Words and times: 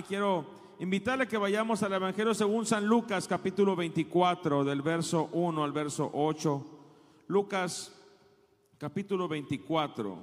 Quiero 0.00 0.46
invitarle 0.78 1.28
que 1.28 1.36
vayamos 1.36 1.82
al 1.82 1.92
Evangelio 1.92 2.32
según 2.32 2.64
San 2.64 2.86
Lucas, 2.86 3.28
capítulo 3.28 3.76
24, 3.76 4.64
del 4.64 4.80
verso 4.80 5.28
1 5.32 5.62
al 5.62 5.70
verso 5.72 6.10
8. 6.14 6.66
Lucas, 7.26 7.94
capítulo 8.78 9.28
24, 9.28 10.16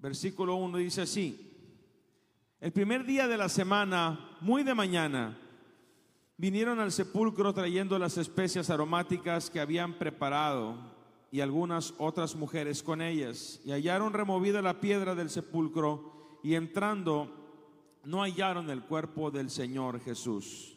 versículo 0.00 0.56
1 0.56 0.76
dice 0.76 1.00
así. 1.00 1.50
El 2.60 2.72
primer 2.72 3.06
día 3.06 3.26
de 3.26 3.38
la 3.38 3.48
semana, 3.48 4.36
muy 4.42 4.64
de 4.64 4.74
mañana, 4.74 5.38
vinieron 6.36 6.80
al 6.80 6.92
sepulcro 6.92 7.54
trayendo 7.54 7.98
las 7.98 8.18
especias 8.18 8.68
aromáticas 8.68 9.48
que 9.48 9.60
habían 9.60 9.94
preparado 9.94 10.76
y 11.30 11.40
algunas 11.40 11.94
otras 11.96 12.36
mujeres 12.36 12.82
con 12.82 13.00
ellas, 13.00 13.62
y 13.64 13.70
hallaron 13.70 14.12
removida 14.12 14.60
la 14.60 14.82
piedra 14.82 15.14
del 15.14 15.30
sepulcro, 15.30 16.38
y 16.42 16.54
entrando 16.54 17.43
no 18.04 18.22
hallaron 18.22 18.70
el 18.70 18.82
cuerpo 18.82 19.30
del 19.30 19.50
Señor 19.50 20.00
Jesús. 20.00 20.76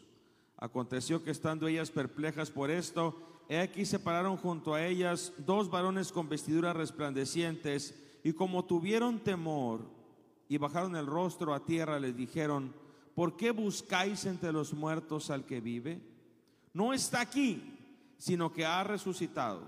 Aconteció 0.56 1.22
que 1.22 1.30
estando 1.30 1.68
ellas 1.68 1.90
perplejas 1.90 2.50
por 2.50 2.70
esto, 2.70 3.16
he 3.48 3.60
aquí 3.60 3.84
se 3.84 3.98
pararon 3.98 4.36
junto 4.36 4.74
a 4.74 4.84
ellas 4.84 5.32
dos 5.38 5.70
varones 5.70 6.12
con 6.12 6.28
vestiduras 6.28 6.76
resplandecientes, 6.76 7.94
y 8.24 8.32
como 8.32 8.64
tuvieron 8.64 9.20
temor 9.20 9.80
y 10.48 10.58
bajaron 10.58 10.96
el 10.96 11.06
rostro 11.06 11.54
a 11.54 11.64
tierra, 11.64 12.00
les 12.00 12.16
dijeron, 12.16 12.74
¿por 13.14 13.36
qué 13.36 13.52
buscáis 13.52 14.24
entre 14.24 14.52
los 14.52 14.74
muertos 14.74 15.30
al 15.30 15.44
que 15.44 15.60
vive? 15.60 16.00
No 16.72 16.92
está 16.92 17.20
aquí, 17.20 17.78
sino 18.18 18.52
que 18.52 18.66
ha 18.66 18.82
resucitado. 18.82 19.62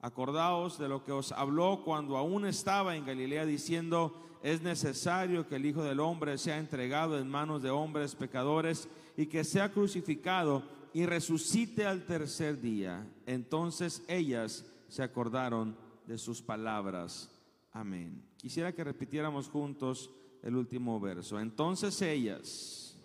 Acordaos 0.00 0.78
de 0.78 0.88
lo 0.88 1.02
que 1.02 1.12
os 1.12 1.32
habló 1.32 1.82
cuando 1.84 2.16
aún 2.16 2.44
estaba 2.44 2.96
en 2.96 3.06
Galilea 3.06 3.46
diciendo, 3.46 4.20
es 4.44 4.60
necesario 4.60 5.48
que 5.48 5.56
el 5.56 5.64
Hijo 5.64 5.82
del 5.82 6.00
Hombre 6.00 6.36
sea 6.36 6.58
entregado 6.58 7.18
en 7.18 7.26
manos 7.26 7.62
de 7.62 7.70
hombres 7.70 8.14
pecadores 8.14 8.90
y 9.16 9.24
que 9.24 9.42
sea 9.42 9.72
crucificado 9.72 10.62
y 10.92 11.06
resucite 11.06 11.86
al 11.86 12.04
tercer 12.04 12.60
día. 12.60 13.06
Entonces 13.24 14.04
ellas 14.06 14.66
se 14.88 15.02
acordaron 15.02 15.74
de 16.06 16.18
sus 16.18 16.42
palabras. 16.42 17.30
Amén. 17.72 18.22
Quisiera 18.36 18.74
que 18.74 18.84
repitiéramos 18.84 19.48
juntos 19.48 20.10
el 20.42 20.56
último 20.56 21.00
verso. 21.00 21.40
Entonces 21.40 22.02
ellas 22.02 22.98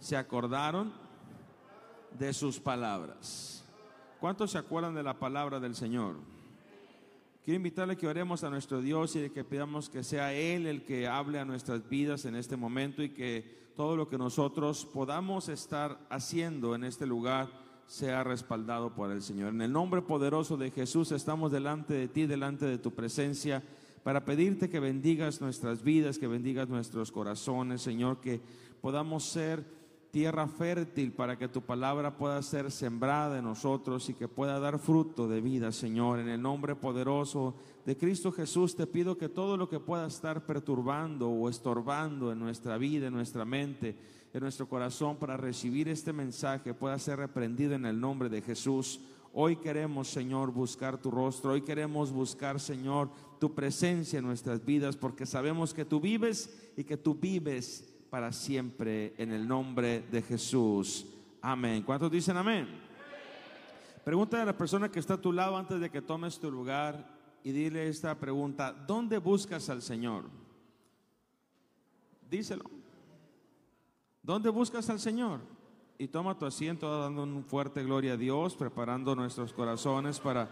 se 0.00 0.18
acordaron 0.18 0.92
de 2.18 2.30
sus 2.34 2.60
palabras. 2.60 3.64
¿Cuántos 4.20 4.50
se 4.50 4.58
acuerdan 4.58 4.94
de 4.94 5.02
la 5.02 5.18
palabra 5.18 5.58
del 5.60 5.74
Señor? 5.74 6.16
Quiero 7.44 7.56
invitarle 7.56 7.96
que 7.96 8.06
oremos 8.06 8.44
a 8.44 8.50
nuestro 8.50 8.80
Dios 8.80 9.16
y 9.16 9.28
que 9.30 9.42
pidamos 9.42 9.90
que 9.90 10.04
sea 10.04 10.32
Él 10.32 10.64
el 10.68 10.84
que 10.84 11.08
hable 11.08 11.40
a 11.40 11.44
nuestras 11.44 11.88
vidas 11.88 12.24
en 12.24 12.36
este 12.36 12.56
momento 12.56 13.02
y 13.02 13.08
que 13.08 13.72
todo 13.74 13.96
lo 13.96 14.08
que 14.08 14.16
nosotros 14.16 14.86
podamos 14.86 15.48
estar 15.48 15.98
haciendo 16.08 16.76
en 16.76 16.84
este 16.84 17.04
lugar 17.04 17.50
sea 17.88 18.22
respaldado 18.22 18.94
por 18.94 19.10
el 19.10 19.22
Señor. 19.22 19.54
En 19.54 19.60
el 19.60 19.72
nombre 19.72 20.02
poderoso 20.02 20.56
de 20.56 20.70
Jesús 20.70 21.10
estamos 21.10 21.50
delante 21.50 21.94
de 21.94 22.06
ti, 22.06 22.26
delante 22.26 22.64
de 22.64 22.78
tu 22.78 22.92
presencia, 22.92 23.60
para 24.04 24.24
pedirte 24.24 24.70
que 24.70 24.78
bendigas 24.78 25.40
nuestras 25.40 25.82
vidas, 25.82 26.20
que 26.20 26.28
bendigas 26.28 26.68
nuestros 26.68 27.10
corazones, 27.10 27.82
Señor, 27.82 28.20
que 28.20 28.40
podamos 28.80 29.24
ser 29.24 29.64
tierra 30.12 30.46
fértil 30.46 31.10
para 31.10 31.38
que 31.38 31.48
tu 31.48 31.62
palabra 31.62 32.18
pueda 32.18 32.42
ser 32.42 32.70
sembrada 32.70 33.38
en 33.38 33.44
nosotros 33.44 34.10
y 34.10 34.14
que 34.14 34.28
pueda 34.28 34.60
dar 34.60 34.78
fruto 34.78 35.26
de 35.26 35.40
vida, 35.40 35.72
Señor. 35.72 36.18
En 36.18 36.28
el 36.28 36.42
nombre 36.42 36.76
poderoso 36.76 37.54
de 37.86 37.96
Cristo 37.96 38.30
Jesús 38.30 38.76
te 38.76 38.86
pido 38.86 39.16
que 39.16 39.30
todo 39.30 39.56
lo 39.56 39.70
que 39.70 39.80
pueda 39.80 40.06
estar 40.06 40.44
perturbando 40.44 41.30
o 41.30 41.48
estorbando 41.48 42.30
en 42.30 42.40
nuestra 42.40 42.76
vida, 42.76 43.06
en 43.06 43.14
nuestra 43.14 43.46
mente, 43.46 43.96
en 44.34 44.40
nuestro 44.42 44.68
corazón 44.68 45.16
para 45.16 45.38
recibir 45.38 45.88
este 45.88 46.12
mensaje 46.12 46.74
pueda 46.74 46.98
ser 46.98 47.18
reprendido 47.18 47.72
en 47.72 47.86
el 47.86 47.98
nombre 47.98 48.28
de 48.28 48.42
Jesús. 48.42 49.00
Hoy 49.32 49.56
queremos, 49.56 50.08
Señor, 50.08 50.52
buscar 50.52 51.00
tu 51.00 51.10
rostro. 51.10 51.52
Hoy 51.52 51.62
queremos 51.62 52.12
buscar, 52.12 52.60
Señor, 52.60 53.08
tu 53.40 53.54
presencia 53.54 54.18
en 54.18 54.26
nuestras 54.26 54.62
vidas 54.62 54.94
porque 54.94 55.24
sabemos 55.24 55.72
que 55.72 55.86
tú 55.86 56.02
vives 56.02 56.54
y 56.76 56.84
que 56.84 56.98
tú 56.98 57.14
vives 57.14 57.91
para 58.12 58.30
siempre 58.30 59.14
en 59.16 59.32
el 59.32 59.48
nombre 59.48 60.02
de 60.02 60.20
Jesús. 60.20 61.06
Amén. 61.40 61.82
¿Cuántos 61.82 62.10
dicen 62.10 62.36
amén? 62.36 62.68
Pregúntale 64.04 64.42
a 64.42 64.46
la 64.46 64.58
persona 64.58 64.90
que 64.90 64.98
está 64.98 65.14
a 65.14 65.20
tu 65.20 65.32
lado 65.32 65.56
antes 65.56 65.80
de 65.80 65.88
que 65.88 66.02
tomes 66.02 66.38
tu 66.38 66.50
lugar 66.50 67.08
y 67.42 67.52
dile 67.52 67.88
esta 67.88 68.14
pregunta, 68.18 68.70
¿dónde 68.70 69.16
buscas 69.16 69.70
al 69.70 69.80
Señor? 69.80 70.24
Díselo. 72.28 72.64
¿Dónde 74.22 74.50
buscas 74.50 74.90
al 74.90 75.00
Señor? 75.00 75.40
Y 75.96 76.08
toma 76.08 76.38
tu 76.38 76.44
asiento 76.44 77.00
dando 77.00 77.22
un 77.22 77.42
fuerte 77.46 77.82
gloria 77.82 78.12
a 78.12 78.18
Dios, 78.18 78.56
preparando 78.56 79.16
nuestros 79.16 79.54
corazones 79.54 80.20
para, 80.20 80.50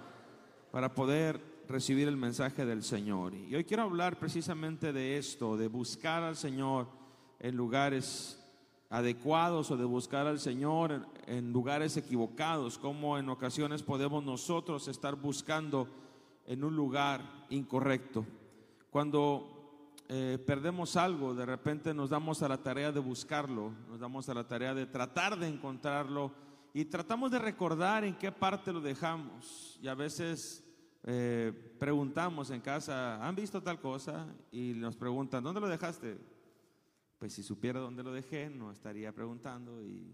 para 0.72 0.94
poder 0.94 1.62
recibir 1.68 2.08
el 2.08 2.16
mensaje 2.16 2.64
del 2.64 2.82
Señor. 2.82 3.34
Y 3.34 3.54
hoy 3.54 3.64
quiero 3.64 3.82
hablar 3.82 4.18
precisamente 4.18 4.94
de 4.94 5.18
esto, 5.18 5.58
de 5.58 5.68
buscar 5.68 6.22
al 6.22 6.36
Señor 6.36 6.99
en 7.40 7.56
lugares 7.56 8.36
adecuados 8.90 9.70
o 9.70 9.76
de 9.76 9.84
buscar 9.84 10.26
al 10.26 10.40
Señor 10.40 11.06
en, 11.26 11.52
lugares 11.52 11.96
equivocados, 11.96 12.76
como 12.76 13.18
en 13.18 13.28
ocasiones 13.28 13.82
podemos 13.82 14.24
nosotros 14.24 14.88
estar 14.88 15.14
buscando 15.14 15.88
en 16.46 16.64
un 16.64 16.76
lugar 16.76 17.22
incorrecto. 17.50 18.26
Cuando 18.90 19.94
eh, 20.08 20.38
perdemos 20.44 20.96
algo, 20.96 21.34
de 21.34 21.46
repente 21.46 21.94
nos 21.94 22.10
damos 22.10 22.42
a 22.42 22.48
la 22.48 22.58
tarea 22.58 22.90
de 22.90 23.00
buscarlo, 23.00 23.72
nos 23.88 24.00
damos 24.00 24.28
a 24.28 24.34
la 24.34 24.46
tarea 24.46 24.74
de 24.74 24.86
tratar 24.86 25.38
de 25.38 25.48
encontrarlo 25.48 26.32
y 26.74 26.84
tratamos 26.84 27.30
de 27.30 27.38
recordar 27.38 28.04
en 28.04 28.16
qué 28.16 28.32
parte 28.32 28.72
lo 28.72 28.80
dejamos. 28.80 29.78
Y 29.80 29.86
a 29.86 29.94
veces 29.94 30.64
eh, 31.04 31.52
preguntamos 31.78 32.50
en 32.50 32.60
casa, 32.60 33.24
¿han 33.24 33.36
visto 33.36 33.62
tal 33.62 33.80
cosa? 33.80 34.26
Y 34.50 34.72
nos 34.74 34.96
preguntan, 34.96 35.44
¿dónde 35.44 35.60
lo 35.60 35.68
dejaste? 35.68 36.18
Pues 37.20 37.34
si 37.34 37.42
supiera 37.42 37.78
dónde 37.80 38.02
lo 38.02 38.12
dejé, 38.12 38.48
no 38.48 38.72
estaría 38.72 39.12
preguntando 39.12 39.82
y 39.84 40.10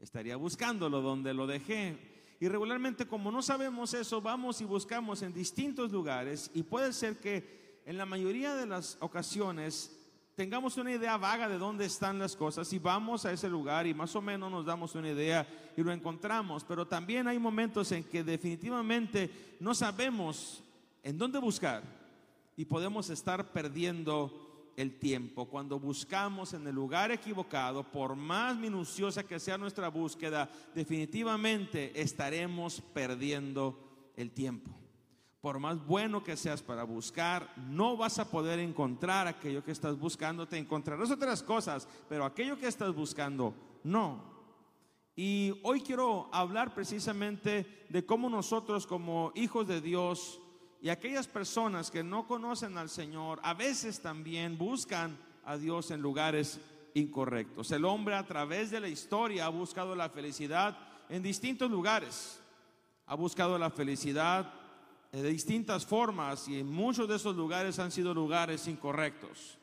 estaría 0.00 0.36
buscándolo 0.36 1.00
donde 1.00 1.32
lo 1.32 1.46
dejé. 1.46 1.96
Y 2.40 2.48
regularmente 2.48 3.06
como 3.06 3.30
no 3.30 3.42
sabemos 3.42 3.94
eso, 3.94 4.20
vamos 4.20 4.60
y 4.60 4.64
buscamos 4.64 5.22
en 5.22 5.32
distintos 5.32 5.92
lugares 5.92 6.50
y 6.52 6.64
puede 6.64 6.92
ser 6.92 7.18
que 7.18 7.80
en 7.86 7.96
la 7.96 8.06
mayoría 8.06 8.56
de 8.56 8.66
las 8.66 8.98
ocasiones 8.98 9.96
tengamos 10.34 10.76
una 10.78 10.90
idea 10.90 11.16
vaga 11.16 11.48
de 11.48 11.58
dónde 11.58 11.84
están 11.84 12.18
las 12.18 12.34
cosas 12.34 12.72
y 12.72 12.80
vamos 12.80 13.24
a 13.24 13.32
ese 13.32 13.48
lugar 13.48 13.86
y 13.86 13.94
más 13.94 14.16
o 14.16 14.20
menos 14.20 14.50
nos 14.50 14.66
damos 14.66 14.96
una 14.96 15.10
idea 15.10 15.46
y 15.76 15.82
lo 15.84 15.92
encontramos, 15.92 16.64
pero 16.64 16.88
también 16.88 17.28
hay 17.28 17.38
momentos 17.38 17.92
en 17.92 18.02
que 18.02 18.24
definitivamente 18.24 19.56
no 19.60 19.76
sabemos 19.76 20.64
en 21.04 21.18
dónde 21.18 21.38
buscar 21.38 21.84
y 22.56 22.64
podemos 22.64 23.10
estar 23.10 23.52
perdiendo 23.52 24.47
el 24.78 24.96
tiempo, 24.96 25.46
cuando 25.46 25.80
buscamos 25.80 26.54
en 26.54 26.64
el 26.64 26.72
lugar 26.72 27.10
equivocado, 27.10 27.82
por 27.82 28.14
más 28.14 28.56
minuciosa 28.56 29.24
que 29.24 29.40
sea 29.40 29.58
nuestra 29.58 29.88
búsqueda, 29.88 30.48
definitivamente 30.72 32.00
estaremos 32.00 32.80
perdiendo 32.80 34.12
el 34.14 34.30
tiempo. 34.30 34.70
Por 35.40 35.58
más 35.58 35.84
bueno 35.84 36.22
que 36.22 36.36
seas 36.36 36.62
para 36.62 36.84
buscar, 36.84 37.52
no 37.56 37.96
vas 37.96 38.20
a 38.20 38.30
poder 38.30 38.60
encontrar 38.60 39.26
aquello 39.26 39.64
que 39.64 39.72
estás 39.72 39.98
buscando. 39.98 40.46
Te 40.46 40.58
encontrarás 40.58 41.10
otras 41.10 41.42
cosas, 41.42 41.88
pero 42.08 42.24
aquello 42.24 42.56
que 42.56 42.68
estás 42.68 42.94
buscando, 42.94 43.54
no. 43.82 44.22
Y 45.16 45.58
hoy 45.64 45.80
quiero 45.80 46.28
hablar 46.32 46.72
precisamente 46.72 47.86
de 47.88 48.06
cómo 48.06 48.30
nosotros 48.30 48.86
como 48.86 49.32
hijos 49.34 49.66
de 49.66 49.80
Dios, 49.80 50.40
y 50.80 50.90
aquellas 50.90 51.26
personas 51.26 51.90
que 51.90 52.04
no 52.04 52.26
conocen 52.26 52.78
al 52.78 52.88
Señor 52.88 53.40
a 53.42 53.54
veces 53.54 54.00
también 54.00 54.56
buscan 54.56 55.18
a 55.44 55.56
Dios 55.56 55.90
en 55.90 56.00
lugares 56.00 56.60
incorrectos. 56.94 57.70
El 57.72 57.84
hombre 57.84 58.14
a 58.14 58.26
través 58.26 58.70
de 58.70 58.80
la 58.80 58.88
historia 58.88 59.46
ha 59.46 59.48
buscado 59.48 59.96
la 59.96 60.08
felicidad 60.08 60.78
en 61.08 61.22
distintos 61.22 61.70
lugares. 61.70 62.40
Ha 63.06 63.14
buscado 63.14 63.58
la 63.58 63.70
felicidad 63.70 64.52
de 65.10 65.22
distintas 65.28 65.86
formas 65.86 66.46
y 66.48 66.60
en 66.60 66.70
muchos 66.70 67.08
de 67.08 67.16
esos 67.16 67.34
lugares 67.34 67.78
han 67.78 67.90
sido 67.90 68.12
lugares 68.12 68.68
incorrectos. 68.68 69.58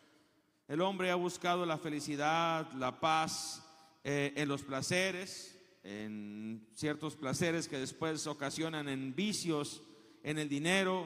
El 0.68 0.82
hombre 0.82 1.12
ha 1.12 1.16
buscado 1.16 1.66
la 1.66 1.78
felicidad, 1.78 2.72
la 2.74 3.00
paz 3.00 3.64
eh, 4.04 4.34
en 4.36 4.48
los 4.48 4.64
placeres, 4.64 5.60
en 5.84 6.68
ciertos 6.74 7.16
placeres 7.16 7.68
que 7.68 7.78
después 7.78 8.26
ocasionan 8.26 8.90
en 8.90 9.14
vicios 9.14 9.84
en 10.26 10.40
el 10.40 10.50
dinero, 10.50 11.06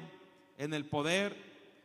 en 0.57 0.73
el 0.73 0.85
poder, 0.85 1.35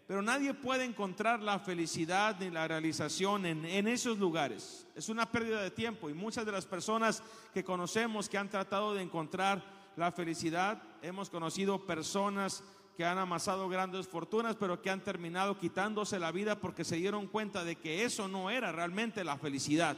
pero 0.06 0.22
nadie 0.22 0.54
puede 0.54 0.84
encontrar 0.84 1.42
la 1.42 1.58
felicidad 1.58 2.36
ni 2.38 2.48
la 2.48 2.68
realización 2.68 3.44
en, 3.44 3.88
esos 3.88 4.18
lugares. 4.18 4.86
Es 4.94 5.08
una 5.08 5.30
pérdida 5.30 5.60
de 5.60 5.72
tiempo 5.72 6.08
y 6.08 6.14
muchas 6.14 6.46
de 6.46 6.52
las 6.52 6.64
personas 6.64 7.24
que 7.52 7.64
conocemos 7.64 8.28
que 8.28 8.38
han 8.38 8.48
tratado 8.48 8.94
de 8.94 9.02
encontrar 9.02 9.64
la 9.96 10.12
felicidad, 10.12 10.80
hemos 11.02 11.28
conocido 11.28 11.86
personas 11.86 12.62
que 12.96 13.04
han 13.04 13.18
amasado 13.18 13.68
grandes 13.68 14.06
fortunas, 14.06 14.54
pero 14.54 14.80
que 14.80 14.90
han 14.90 15.02
terminado 15.02 15.58
quitándose 15.58 16.20
la 16.20 16.30
vida 16.30 16.60
porque 16.60 16.84
se 16.84 16.96
dieron 16.96 17.26
cuenta 17.26 17.64
de 17.64 17.74
que 17.74 18.04
eso 18.04 18.28
no 18.28 18.50
era 18.50 18.70
realmente 18.70 19.24
la 19.24 19.38
felicidad. 19.38 19.96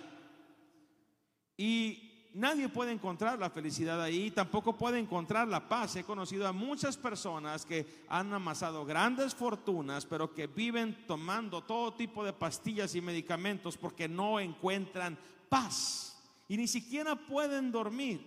Y 1.58 2.15
nadie 2.36 2.68
puede 2.68 2.92
encontrar 2.92 3.38
la 3.38 3.50
felicidad 3.50 4.00
ahí, 4.00 4.30
tampoco 4.30 4.76
puede 4.76 4.98
encontrar 4.98 5.48
la 5.48 5.68
paz. 5.68 5.96
He 5.96 6.04
conocido 6.04 6.46
a 6.46 6.52
muchas 6.52 6.96
personas 6.96 7.64
que 7.64 8.04
han 8.08 8.32
amasado 8.32 8.84
grandes 8.84 9.34
fortunas, 9.34 10.04
pero 10.06 10.32
que 10.32 10.46
viven 10.46 11.06
tomando 11.06 11.64
todo 11.64 11.94
tipo 11.94 12.24
de 12.24 12.32
pastillas 12.32 12.94
y 12.94 13.00
medicamentos 13.00 13.76
porque 13.76 14.08
no 14.08 14.38
encuentran 14.38 15.18
paz. 15.48 16.22
Y 16.48 16.56
ni 16.56 16.68
siquiera 16.68 17.16
pueden 17.16 17.72
dormir 17.72 18.20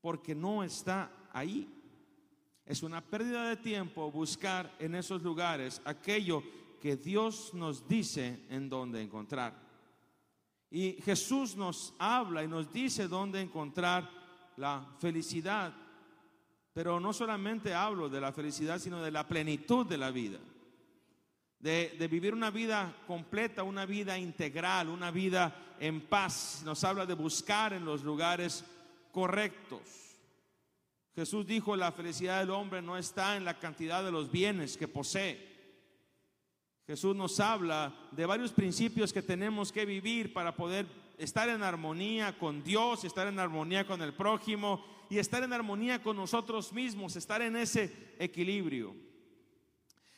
porque 0.00 0.34
no 0.34 0.64
está 0.64 1.10
ahí. 1.32 1.68
Es 2.66 2.82
una 2.82 3.00
pérdida 3.00 3.48
de 3.48 3.56
tiempo 3.56 4.10
buscar 4.10 4.74
en 4.78 4.94
esos 4.94 5.22
lugares 5.22 5.80
aquello 5.84 6.42
que 6.80 6.96
Dios 6.96 7.54
nos 7.54 7.86
dice 7.86 8.44
en 8.50 8.68
dónde 8.68 9.00
encontrar. 9.00 9.71
Y 10.72 11.02
Jesús 11.04 11.54
nos 11.54 11.92
habla 11.98 12.42
y 12.42 12.48
nos 12.48 12.72
dice 12.72 13.06
dónde 13.06 13.42
encontrar 13.42 14.08
la 14.56 14.82
felicidad. 14.98 15.74
Pero 16.72 16.98
no 16.98 17.12
solamente 17.12 17.74
hablo 17.74 18.08
de 18.08 18.22
la 18.22 18.32
felicidad, 18.32 18.78
sino 18.78 19.02
de 19.02 19.10
la 19.10 19.28
plenitud 19.28 19.84
de 19.84 19.98
la 19.98 20.10
vida. 20.10 20.38
De, 21.58 21.94
de, 21.98 22.08
vivir 22.08 22.32
una 22.32 22.50
vida 22.50 22.96
completa, 23.06 23.62
una 23.62 23.84
vida 23.84 24.18
integral, 24.18 24.88
una 24.88 25.10
vida 25.10 25.76
en 25.78 26.00
paz. 26.00 26.62
Nos 26.64 26.82
habla 26.84 27.04
de 27.04 27.14
buscar 27.14 27.74
en 27.74 27.84
los 27.84 28.02
lugares 28.02 28.64
correctos. 29.12 29.82
Jesús 31.14 31.46
dijo, 31.46 31.76
la 31.76 31.92
felicidad 31.92 32.40
del 32.40 32.50
hombre 32.50 32.80
no 32.80 32.96
está 32.96 33.36
en 33.36 33.44
la 33.44 33.58
cantidad 33.58 34.02
de 34.02 34.10
los 34.10 34.32
bienes 34.32 34.78
que 34.78 34.88
posee. 34.88 35.51
Jesús 36.86 37.14
nos 37.14 37.38
habla 37.38 37.94
de 38.10 38.26
varios 38.26 38.52
principios 38.52 39.12
que 39.12 39.22
tenemos 39.22 39.70
que 39.70 39.86
vivir 39.86 40.32
para 40.32 40.54
poder 40.54 40.86
estar 41.16 41.48
en 41.48 41.62
armonía 41.62 42.36
con 42.38 42.62
Dios, 42.62 43.04
estar 43.04 43.28
en 43.28 43.38
armonía 43.38 43.86
con 43.86 44.02
el 44.02 44.14
prójimo 44.14 44.84
y 45.08 45.18
estar 45.18 45.42
en 45.42 45.52
armonía 45.52 46.02
con 46.02 46.16
nosotros 46.16 46.72
mismos, 46.72 47.14
estar 47.14 47.40
en 47.42 47.56
ese 47.56 48.14
equilibrio. 48.18 48.94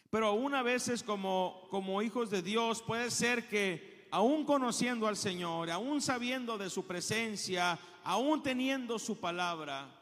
Pero 0.09 0.29
aún 0.29 0.55
a 0.55 0.63
veces 0.63 1.03
como, 1.03 1.67
como 1.71 2.01
hijos 2.01 2.31
de 2.31 2.41
Dios 2.41 2.81
puede 2.81 3.11
ser 3.11 3.49
que 3.49 4.07
aún 4.11 4.45
conociendo 4.45 5.09
al 5.09 5.17
Señor, 5.17 5.71
aún 5.71 6.01
sabiendo 6.01 6.57
de 6.57 6.71
su 6.71 6.87
presencia, 6.87 7.79
aún 8.05 8.43
teniendo 8.43 8.99
su 8.99 9.19
palabra, 9.19 9.93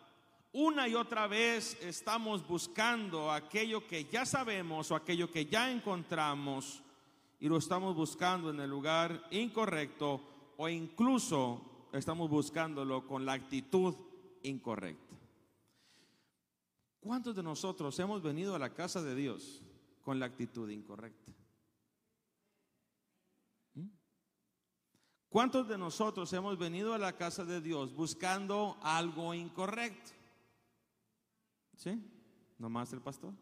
una 0.53 0.87
y 0.87 0.95
otra 0.95 1.27
vez 1.27 1.79
estamos 1.83 2.47
buscando 2.47 3.31
aquello 3.31 3.87
que 3.87 4.05
ya 4.05 4.27
sabemos 4.27 4.91
o 4.91 4.97
aquello 4.97 5.31
que 5.31 5.47
ya 5.47 5.71
encontramos 5.71 6.83
y 7.41 7.49
lo 7.49 7.57
estamos 7.57 7.97
buscando 7.97 8.51
en 8.51 8.61
el 8.61 8.69
lugar 8.69 9.29
incorrecto 9.31 10.21
o 10.59 10.69
incluso 10.69 11.89
estamos 11.93 12.29
buscándolo 12.29 13.07
con 13.07 13.25
la 13.25 13.33
actitud 13.33 13.95
incorrecta. 14.43 15.17
¿Cuántos 17.01 17.35
de 17.35 17.43
nosotros 17.43 17.99
hemos 17.99 18.23
venido 18.23 18.55
a 18.55 18.59
la 18.59 18.75
casa 18.75 19.03
de 19.03 19.15
Dios 19.15 19.63
con 20.03 20.21
la 20.21 20.27
actitud 20.27 20.69
incorrecta? 20.69 21.33
¿Mm? 23.75 23.89
¿Cuántos 25.31 25.67
de 25.67 25.79
nosotros 25.79 26.33
hemos 26.35 26.59
venido 26.59 26.93
a 26.93 26.99
la 26.99 27.17
casa 27.17 27.45
de 27.45 27.61
Dios 27.61 27.95
buscando 27.95 28.77
algo 28.83 29.33
incorrecto? 29.35 30.22
¿Sí? 31.83 32.01
Nomás 32.61 32.93
el 32.93 33.01
pastor. 33.01 33.33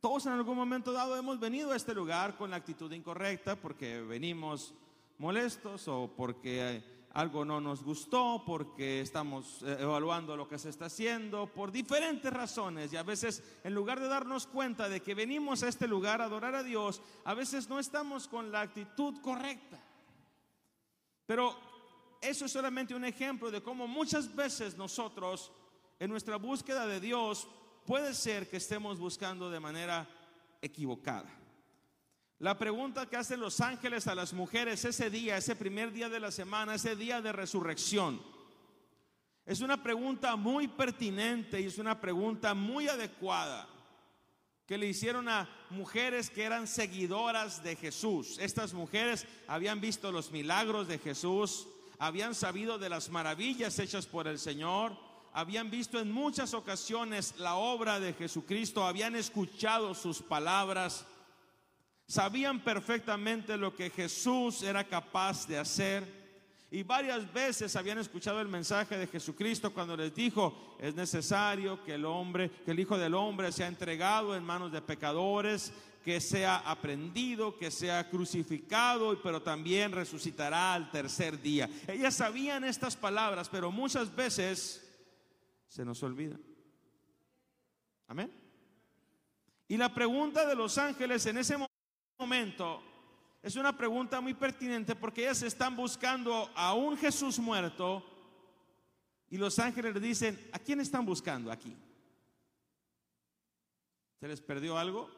Todos 0.00 0.26
en 0.26 0.32
algún 0.34 0.56
momento 0.56 0.92
dado 0.92 1.16
hemos 1.16 1.40
venido 1.40 1.72
a 1.72 1.76
este 1.76 1.92
lugar 1.92 2.36
con 2.36 2.50
la 2.50 2.56
actitud 2.56 2.92
incorrecta 2.92 3.56
porque 3.56 4.00
venimos 4.00 4.72
molestos 5.18 5.88
o 5.88 6.08
porque 6.16 6.84
algo 7.14 7.44
no 7.44 7.60
nos 7.60 7.82
gustó, 7.82 8.44
porque 8.46 9.00
estamos 9.00 9.60
eh, 9.64 9.76
evaluando 9.80 10.36
lo 10.36 10.46
que 10.46 10.56
se 10.56 10.68
está 10.68 10.84
haciendo, 10.84 11.48
por 11.48 11.72
diferentes 11.72 12.32
razones. 12.32 12.92
Y 12.92 12.96
a 12.96 13.02
veces, 13.02 13.42
en 13.64 13.74
lugar 13.74 13.98
de 13.98 14.06
darnos 14.06 14.46
cuenta 14.46 14.88
de 14.88 15.00
que 15.00 15.16
venimos 15.16 15.64
a 15.64 15.68
este 15.68 15.88
lugar 15.88 16.22
a 16.22 16.26
adorar 16.26 16.54
a 16.54 16.62
Dios, 16.62 17.02
a 17.24 17.34
veces 17.34 17.68
no 17.68 17.80
estamos 17.80 18.28
con 18.28 18.52
la 18.52 18.60
actitud 18.60 19.20
correcta. 19.20 19.82
Pero 21.26 21.58
eso 22.20 22.44
es 22.44 22.52
solamente 22.52 22.94
un 22.94 23.04
ejemplo 23.04 23.50
de 23.50 23.64
cómo 23.64 23.88
muchas 23.88 24.32
veces 24.32 24.76
nosotros 24.76 25.50
en 25.98 26.10
nuestra 26.10 26.36
búsqueda 26.36 26.86
de 26.86 27.00
Dios 27.00 27.48
puede 27.86 28.14
ser 28.14 28.48
que 28.48 28.58
estemos 28.58 28.98
buscando 28.98 29.50
de 29.50 29.60
manera 29.60 30.08
equivocada. 30.60 31.30
La 32.38 32.58
pregunta 32.58 33.06
que 33.06 33.16
hacen 33.16 33.40
los 33.40 33.60
ángeles 33.60 34.06
a 34.06 34.14
las 34.14 34.34
mujeres 34.34 34.84
ese 34.84 35.08
día, 35.08 35.38
ese 35.38 35.56
primer 35.56 35.92
día 35.92 36.08
de 36.08 36.20
la 36.20 36.30
semana, 36.30 36.74
ese 36.74 36.94
día 36.94 37.22
de 37.22 37.32
resurrección, 37.32 38.20
es 39.46 39.60
una 39.60 39.82
pregunta 39.82 40.36
muy 40.36 40.68
pertinente 40.68 41.60
y 41.60 41.66
es 41.66 41.78
una 41.78 42.00
pregunta 42.00 42.52
muy 42.52 42.88
adecuada 42.88 43.68
que 44.66 44.76
le 44.76 44.88
hicieron 44.88 45.28
a 45.28 45.48
mujeres 45.70 46.28
que 46.28 46.42
eran 46.42 46.66
seguidoras 46.66 47.62
de 47.62 47.76
Jesús. 47.76 48.36
Estas 48.40 48.74
mujeres 48.74 49.24
habían 49.46 49.80
visto 49.80 50.10
los 50.10 50.32
milagros 50.32 50.88
de 50.88 50.98
Jesús, 50.98 51.68
habían 52.00 52.34
sabido 52.34 52.76
de 52.76 52.88
las 52.88 53.08
maravillas 53.08 53.78
hechas 53.78 54.06
por 54.06 54.26
el 54.26 54.40
Señor, 54.40 55.05
habían 55.36 55.70
visto 55.70 56.00
en 56.00 56.10
muchas 56.10 56.54
ocasiones 56.54 57.34
la 57.36 57.56
obra 57.56 58.00
de 58.00 58.14
Jesucristo, 58.14 58.86
habían 58.86 59.14
escuchado 59.14 59.92
sus 59.92 60.22
palabras, 60.22 61.04
sabían 62.06 62.60
perfectamente 62.60 63.58
lo 63.58 63.76
que 63.76 63.90
Jesús 63.90 64.62
era 64.62 64.82
capaz 64.84 65.46
de 65.46 65.58
hacer 65.58 66.10
y 66.70 66.82
varias 66.84 67.30
veces 67.34 67.76
habían 67.76 67.98
escuchado 67.98 68.40
el 68.40 68.48
mensaje 68.48 68.96
de 68.96 69.06
Jesucristo 69.08 69.74
cuando 69.74 69.94
les 69.94 70.14
dijo, 70.14 70.74
es 70.80 70.94
necesario 70.94 71.84
que 71.84 71.96
el 71.96 72.06
hombre, 72.06 72.50
que 72.64 72.70
el 72.70 72.80
Hijo 72.80 72.96
del 72.96 73.12
Hombre 73.12 73.52
sea 73.52 73.66
entregado 73.66 74.34
en 74.34 74.42
manos 74.42 74.72
de 74.72 74.80
pecadores, 74.80 75.70
que 76.02 76.18
sea 76.18 76.56
aprendido, 76.64 77.58
que 77.58 77.70
sea 77.70 78.08
crucificado, 78.08 79.20
pero 79.22 79.42
también 79.42 79.92
resucitará 79.92 80.72
al 80.72 80.90
tercer 80.90 81.42
día. 81.42 81.68
Ellas 81.86 82.14
sabían 82.14 82.64
estas 82.64 82.96
palabras, 82.96 83.50
pero 83.50 83.70
muchas 83.70 84.16
veces 84.16 84.85
se 85.68 85.84
nos 85.84 86.02
olvida. 86.02 86.38
Amén. 88.08 88.32
Y 89.68 89.76
la 89.76 89.92
pregunta 89.92 90.46
de 90.46 90.54
los 90.54 90.78
ángeles 90.78 91.26
en 91.26 91.38
ese 91.38 91.56
momento 92.18 92.82
es 93.42 93.56
una 93.56 93.76
pregunta 93.76 94.20
muy 94.20 94.34
pertinente 94.34 94.94
porque 94.94 95.22
ellas 95.22 95.42
están 95.42 95.76
buscando 95.76 96.50
a 96.54 96.74
un 96.74 96.96
Jesús 96.96 97.38
muerto 97.38 98.04
y 99.28 99.36
los 99.36 99.58
ángeles 99.58 99.94
le 99.94 100.00
dicen, 100.00 100.50
¿a 100.52 100.58
quién 100.58 100.80
están 100.80 101.04
buscando 101.04 101.50
aquí? 101.50 101.76
¿Se 104.20 104.28
les 104.28 104.40
perdió 104.40 104.78
algo? 104.78 105.10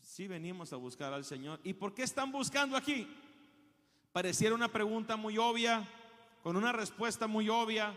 Sí 0.00 0.26
venimos 0.26 0.72
a 0.72 0.76
buscar 0.76 1.12
al 1.12 1.24
Señor. 1.24 1.60
¿Y 1.62 1.72
por 1.74 1.94
qué 1.94 2.02
están 2.02 2.32
buscando 2.32 2.76
aquí? 2.76 3.08
Pareciera 4.12 4.54
una 4.54 4.68
pregunta 4.68 5.16
muy 5.16 5.38
obvia, 5.38 5.88
con 6.42 6.56
una 6.56 6.72
respuesta 6.72 7.28
muy 7.28 7.48
obvia, 7.48 7.94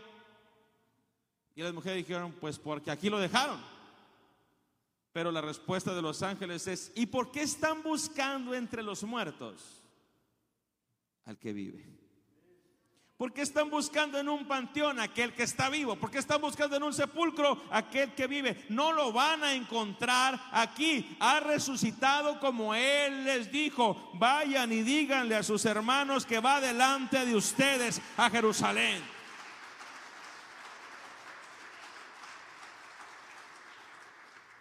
y 1.54 1.62
las 1.62 1.72
mujeres 1.72 1.98
dijeron, 1.98 2.32
pues 2.40 2.58
porque 2.58 2.90
aquí 2.90 3.08
lo 3.08 3.18
dejaron. 3.18 3.60
Pero 5.12 5.30
la 5.30 5.40
respuesta 5.40 5.94
de 5.94 6.02
los 6.02 6.22
ángeles 6.22 6.66
es, 6.66 6.90
¿y 6.96 7.06
por 7.06 7.30
qué 7.30 7.42
están 7.42 7.82
buscando 7.82 8.52
entre 8.54 8.82
los 8.82 9.04
muertos 9.04 9.82
al 11.24 11.38
que 11.38 11.52
vive? 11.52 11.94
¿Por 13.16 13.32
qué 13.32 13.42
están 13.42 13.70
buscando 13.70 14.18
en 14.18 14.28
un 14.28 14.48
panteón 14.48 14.98
aquel 14.98 15.32
que 15.32 15.44
está 15.44 15.70
vivo? 15.70 15.94
¿Por 15.94 16.10
qué 16.10 16.18
están 16.18 16.40
buscando 16.40 16.76
en 16.76 16.82
un 16.82 16.92
sepulcro 16.92 17.62
aquel 17.70 18.12
que 18.12 18.26
vive? 18.26 18.66
No 18.70 18.92
lo 18.92 19.12
van 19.12 19.44
a 19.44 19.54
encontrar 19.54 20.40
aquí. 20.50 21.16
Ha 21.20 21.38
resucitado 21.38 22.40
como 22.40 22.74
Él 22.74 23.22
les 23.22 23.52
dijo. 23.52 24.10
Vayan 24.14 24.72
y 24.72 24.82
díganle 24.82 25.36
a 25.36 25.44
sus 25.44 25.64
hermanos 25.64 26.26
que 26.26 26.40
va 26.40 26.60
delante 26.60 27.24
de 27.24 27.36
ustedes 27.36 28.02
a 28.16 28.28
Jerusalén. 28.28 29.13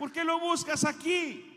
¿Por 0.04 0.12
qué 0.12 0.26
lo 0.26 0.38
buscas 0.38 0.84
aquí? 0.84 1.50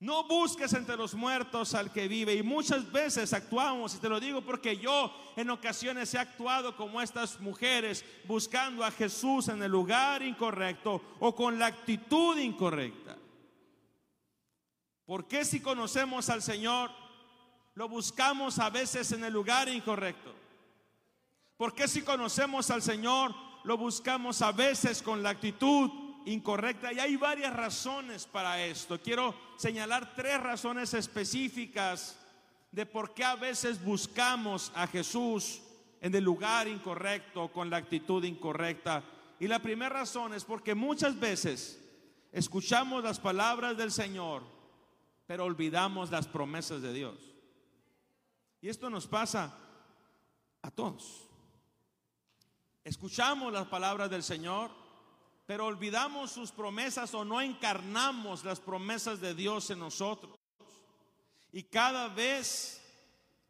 No 0.00 0.24
busques 0.24 0.72
entre 0.72 0.96
los 0.96 1.14
muertos 1.14 1.74
al 1.74 1.92
que 1.92 2.08
vive. 2.08 2.34
Y 2.34 2.42
muchas 2.42 2.90
veces 2.90 3.32
actuamos, 3.32 3.94
y 3.94 3.98
te 3.98 4.08
lo 4.08 4.18
digo 4.18 4.42
porque 4.42 4.76
yo 4.76 5.14
en 5.36 5.48
ocasiones 5.48 6.12
he 6.12 6.18
actuado 6.18 6.76
como 6.76 7.00
estas 7.00 7.38
mujeres, 7.38 8.04
buscando 8.24 8.84
a 8.84 8.90
Jesús 8.90 9.46
en 9.46 9.62
el 9.62 9.70
lugar 9.70 10.24
incorrecto 10.24 11.00
o 11.20 11.32
con 11.36 11.56
la 11.56 11.66
actitud 11.66 12.36
incorrecta. 12.36 13.16
¿Por 15.06 15.28
qué 15.28 15.44
si 15.44 15.60
conocemos 15.60 16.30
al 16.30 16.42
Señor, 16.42 16.90
lo 17.76 17.88
buscamos 17.88 18.58
a 18.58 18.70
veces 18.70 19.12
en 19.12 19.22
el 19.22 19.32
lugar 19.32 19.68
incorrecto? 19.68 20.34
¿Por 21.56 21.76
qué 21.76 21.86
si 21.86 22.02
conocemos 22.02 22.72
al 22.72 22.82
Señor, 22.82 23.36
lo 23.62 23.76
buscamos 23.76 24.42
a 24.42 24.50
veces 24.50 25.00
con 25.00 25.22
la 25.22 25.30
actitud 25.30 25.99
incorrecta 26.26 26.92
y 26.92 26.98
hay 26.98 27.16
varias 27.16 27.54
razones 27.54 28.26
para 28.26 28.64
esto. 28.64 29.00
Quiero 29.00 29.34
señalar 29.56 30.14
tres 30.14 30.40
razones 30.40 30.94
específicas 30.94 32.18
de 32.72 32.86
por 32.86 33.14
qué 33.14 33.24
a 33.24 33.36
veces 33.36 33.82
buscamos 33.82 34.72
a 34.74 34.86
Jesús 34.86 35.62
en 36.00 36.14
el 36.14 36.24
lugar 36.24 36.68
incorrecto, 36.68 37.48
con 37.52 37.68
la 37.68 37.76
actitud 37.76 38.24
incorrecta. 38.24 39.02
Y 39.38 39.46
la 39.46 39.60
primera 39.60 39.90
razón 39.90 40.34
es 40.34 40.44
porque 40.44 40.74
muchas 40.74 41.18
veces 41.18 41.82
escuchamos 42.32 43.02
las 43.02 43.18
palabras 43.18 43.76
del 43.76 43.90
Señor, 43.90 44.42
pero 45.26 45.44
olvidamos 45.44 46.10
las 46.10 46.26
promesas 46.26 46.82
de 46.82 46.92
Dios. 46.92 47.16
Y 48.60 48.68
esto 48.68 48.90
nos 48.90 49.06
pasa 49.06 49.56
a 50.62 50.70
todos. 50.70 51.26
Escuchamos 52.84 53.52
las 53.52 53.66
palabras 53.66 54.10
del 54.10 54.22
Señor, 54.22 54.70
pero 55.50 55.66
olvidamos 55.66 56.30
sus 56.30 56.52
promesas 56.52 57.12
o 57.12 57.24
no 57.24 57.40
encarnamos 57.40 58.44
las 58.44 58.60
promesas 58.60 59.20
de 59.20 59.34
Dios 59.34 59.68
en 59.70 59.80
nosotros. 59.80 60.38
Y 61.52 61.64
cada 61.64 62.06
vez, 62.06 62.80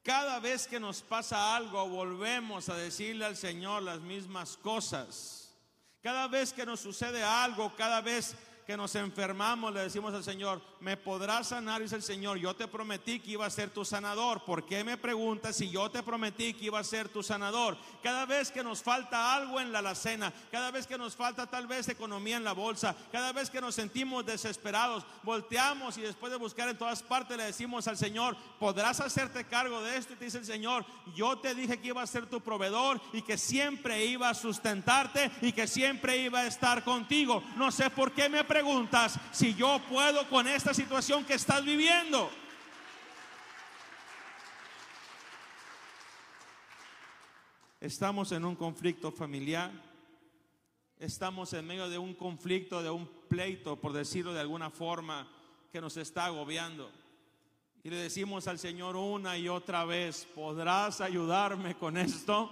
cada 0.02 0.40
vez 0.40 0.66
que 0.66 0.80
nos 0.80 1.02
pasa 1.02 1.54
algo, 1.54 1.86
volvemos 1.90 2.70
a 2.70 2.74
decirle 2.74 3.26
al 3.26 3.36
Señor 3.36 3.82
las 3.82 4.00
mismas 4.00 4.56
cosas. 4.56 5.54
Cada 6.02 6.26
vez 6.26 6.54
que 6.54 6.64
nos 6.64 6.80
sucede 6.80 7.22
algo, 7.22 7.76
cada 7.76 8.00
vez 8.00 8.34
que 8.70 8.76
nos 8.76 8.94
enfermamos, 8.94 9.74
le 9.74 9.80
decimos 9.80 10.14
al 10.14 10.22
Señor, 10.22 10.62
¿me 10.78 10.96
podrás 10.96 11.48
sanar? 11.48 11.82
Dice 11.82 11.96
el 11.96 12.04
Señor, 12.04 12.38
yo 12.38 12.54
te 12.54 12.68
prometí 12.68 13.18
que 13.18 13.32
iba 13.32 13.44
a 13.44 13.50
ser 13.50 13.70
tu 13.70 13.84
sanador. 13.84 14.44
¿Por 14.44 14.64
qué 14.64 14.84
me 14.84 14.96
preguntas 14.96 15.56
si 15.56 15.68
yo 15.70 15.90
te 15.90 16.04
prometí 16.04 16.54
que 16.54 16.66
iba 16.66 16.78
a 16.78 16.84
ser 16.84 17.08
tu 17.08 17.20
sanador? 17.20 17.76
Cada 18.00 18.26
vez 18.26 18.52
que 18.52 18.62
nos 18.62 18.80
falta 18.80 19.34
algo 19.34 19.58
en 19.60 19.72
la 19.72 19.80
alacena, 19.80 20.32
cada 20.52 20.70
vez 20.70 20.86
que 20.86 20.96
nos 20.96 21.16
falta 21.16 21.48
tal 21.48 21.66
vez 21.66 21.88
economía 21.88 22.36
en 22.36 22.44
la 22.44 22.52
bolsa, 22.52 22.94
cada 23.10 23.32
vez 23.32 23.50
que 23.50 23.60
nos 23.60 23.74
sentimos 23.74 24.24
desesperados, 24.24 25.04
volteamos 25.24 25.98
y 25.98 26.02
después 26.02 26.30
de 26.30 26.38
buscar 26.38 26.68
en 26.68 26.78
todas 26.78 27.02
partes 27.02 27.36
le 27.36 27.42
decimos 27.46 27.88
al 27.88 27.96
Señor, 27.96 28.36
¿podrás 28.60 29.00
hacerte 29.00 29.46
cargo 29.46 29.82
de 29.82 29.96
esto? 29.96 30.12
Y 30.12 30.16
te 30.16 30.26
dice 30.26 30.38
el 30.38 30.46
Señor, 30.46 30.86
yo 31.16 31.36
te 31.38 31.56
dije 31.56 31.80
que 31.80 31.88
iba 31.88 32.02
a 32.02 32.06
ser 32.06 32.26
tu 32.26 32.40
proveedor 32.40 33.00
y 33.12 33.22
que 33.22 33.36
siempre 33.36 34.04
iba 34.04 34.28
a 34.28 34.34
sustentarte 34.34 35.28
y 35.42 35.50
que 35.50 35.66
siempre 35.66 36.18
iba 36.18 36.38
a 36.38 36.46
estar 36.46 36.84
contigo. 36.84 37.42
No 37.56 37.72
sé 37.72 37.90
por 37.90 38.12
qué 38.12 38.28
me 38.28 38.44
preguntas 38.44 38.59
preguntas 38.60 39.18
si 39.32 39.54
yo 39.54 39.80
puedo 39.88 40.28
con 40.28 40.46
esta 40.46 40.74
situación 40.74 41.24
que 41.24 41.32
estás 41.32 41.64
viviendo. 41.64 42.30
Estamos 47.80 48.32
en 48.32 48.44
un 48.44 48.54
conflicto 48.54 49.10
familiar. 49.10 49.70
Estamos 50.98 51.54
en 51.54 51.66
medio 51.66 51.88
de 51.88 51.96
un 51.96 52.12
conflicto, 52.12 52.82
de 52.82 52.90
un 52.90 53.06
pleito, 53.28 53.80
por 53.80 53.94
decirlo 53.94 54.34
de 54.34 54.40
alguna 54.40 54.68
forma, 54.68 55.26
que 55.72 55.80
nos 55.80 55.96
está 55.96 56.26
agobiando. 56.26 56.92
Y 57.82 57.88
le 57.88 57.96
decimos 57.96 58.46
al 58.46 58.58
Señor 58.58 58.94
una 58.94 59.38
y 59.38 59.48
otra 59.48 59.86
vez, 59.86 60.26
¿podrás 60.34 61.00
ayudarme 61.00 61.76
con 61.78 61.96
esto? 61.96 62.50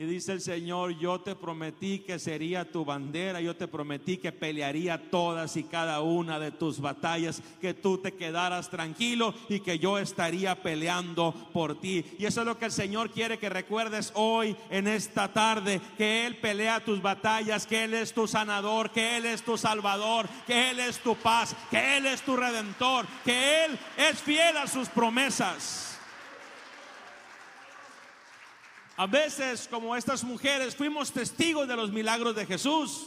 Y 0.00 0.06
dice 0.06 0.32
el 0.32 0.40
Señor, 0.40 0.98
yo 0.98 1.20
te 1.20 1.36
prometí 1.36 1.98
que 1.98 2.18
sería 2.18 2.64
tu 2.64 2.86
bandera, 2.86 3.42
yo 3.42 3.54
te 3.54 3.68
prometí 3.68 4.16
que 4.16 4.32
pelearía 4.32 5.10
todas 5.10 5.58
y 5.58 5.64
cada 5.64 6.00
una 6.00 6.38
de 6.38 6.52
tus 6.52 6.80
batallas, 6.80 7.42
que 7.60 7.74
tú 7.74 7.98
te 7.98 8.14
quedaras 8.14 8.70
tranquilo 8.70 9.34
y 9.50 9.60
que 9.60 9.78
yo 9.78 9.98
estaría 9.98 10.62
peleando 10.62 11.34
por 11.52 11.82
ti. 11.82 12.02
Y 12.18 12.24
eso 12.24 12.40
es 12.40 12.46
lo 12.46 12.58
que 12.58 12.64
el 12.64 12.72
Señor 12.72 13.10
quiere 13.10 13.38
que 13.38 13.50
recuerdes 13.50 14.10
hoy, 14.14 14.56
en 14.70 14.88
esta 14.88 15.34
tarde, 15.34 15.82
que 15.98 16.24
Él 16.24 16.38
pelea 16.38 16.82
tus 16.82 17.02
batallas, 17.02 17.66
que 17.66 17.84
Él 17.84 17.92
es 17.92 18.14
tu 18.14 18.26
sanador, 18.26 18.92
que 18.92 19.18
Él 19.18 19.26
es 19.26 19.42
tu 19.42 19.58
salvador, 19.58 20.26
que 20.46 20.70
Él 20.70 20.80
es 20.80 20.98
tu 21.00 21.14
paz, 21.14 21.54
que 21.70 21.98
Él 21.98 22.06
es 22.06 22.22
tu 22.22 22.38
redentor, 22.38 23.04
que 23.22 23.66
Él 23.66 23.78
es 23.98 24.18
fiel 24.22 24.56
a 24.56 24.66
sus 24.66 24.88
promesas. 24.88 25.89
A 29.00 29.06
veces, 29.06 29.66
como 29.66 29.96
estas 29.96 30.22
mujeres, 30.22 30.76
fuimos 30.76 31.10
testigos 31.10 31.66
de 31.66 31.74
los 31.74 31.90
milagros 31.90 32.36
de 32.36 32.44
Jesús. 32.44 33.06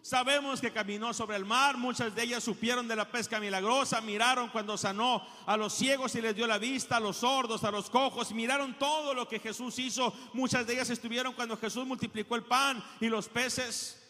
Sabemos 0.00 0.60
que 0.60 0.72
caminó 0.72 1.14
sobre 1.14 1.36
el 1.36 1.44
mar, 1.44 1.76
muchas 1.76 2.12
de 2.12 2.24
ellas 2.24 2.42
supieron 2.42 2.88
de 2.88 2.96
la 2.96 3.08
pesca 3.08 3.38
milagrosa, 3.38 4.00
miraron 4.00 4.48
cuando 4.48 4.76
sanó 4.76 5.24
a 5.46 5.56
los 5.56 5.74
ciegos 5.74 6.16
y 6.16 6.20
les 6.20 6.34
dio 6.34 6.48
la 6.48 6.58
vista, 6.58 6.96
a 6.96 7.00
los 7.00 7.18
sordos, 7.18 7.62
a 7.62 7.70
los 7.70 7.88
cojos, 7.88 8.32
miraron 8.32 8.76
todo 8.80 9.14
lo 9.14 9.28
que 9.28 9.38
Jesús 9.38 9.78
hizo. 9.78 10.12
Muchas 10.32 10.66
de 10.66 10.72
ellas 10.72 10.90
estuvieron 10.90 11.34
cuando 11.34 11.56
Jesús 11.56 11.86
multiplicó 11.86 12.34
el 12.34 12.42
pan 12.42 12.82
y 12.98 13.06
los 13.06 13.28
peces. 13.28 14.02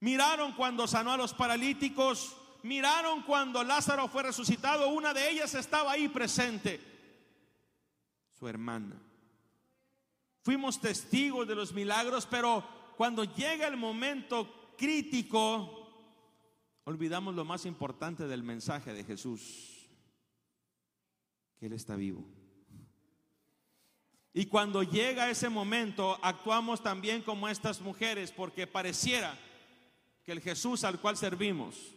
Miraron 0.00 0.52
cuando 0.52 0.86
sanó 0.86 1.12
a 1.12 1.16
los 1.16 1.32
paralíticos, 1.32 2.36
miraron 2.62 3.22
cuando 3.22 3.64
Lázaro 3.64 4.08
fue 4.08 4.24
resucitado, 4.24 4.90
una 4.90 5.14
de 5.14 5.30
ellas 5.30 5.54
estaba 5.54 5.92
ahí 5.92 6.06
presente, 6.08 6.82
su 8.38 8.46
hermana. 8.46 9.05
Fuimos 10.46 10.80
testigos 10.80 11.48
de 11.48 11.56
los 11.56 11.72
milagros, 11.72 12.24
pero 12.24 12.64
cuando 12.96 13.24
llega 13.24 13.66
el 13.66 13.76
momento 13.76 14.48
crítico, 14.78 15.88
olvidamos 16.84 17.34
lo 17.34 17.44
más 17.44 17.66
importante 17.66 18.28
del 18.28 18.44
mensaje 18.44 18.92
de 18.92 19.02
Jesús, 19.02 19.88
que 21.58 21.66
Él 21.66 21.72
está 21.72 21.96
vivo. 21.96 22.24
Y 24.32 24.46
cuando 24.46 24.84
llega 24.84 25.28
ese 25.30 25.48
momento, 25.48 26.16
actuamos 26.22 26.80
también 26.80 27.22
como 27.22 27.48
estas 27.48 27.80
mujeres, 27.80 28.30
porque 28.30 28.68
pareciera 28.68 29.36
que 30.22 30.30
el 30.30 30.40
Jesús 30.40 30.84
al 30.84 31.00
cual 31.00 31.16
servimos 31.16 31.92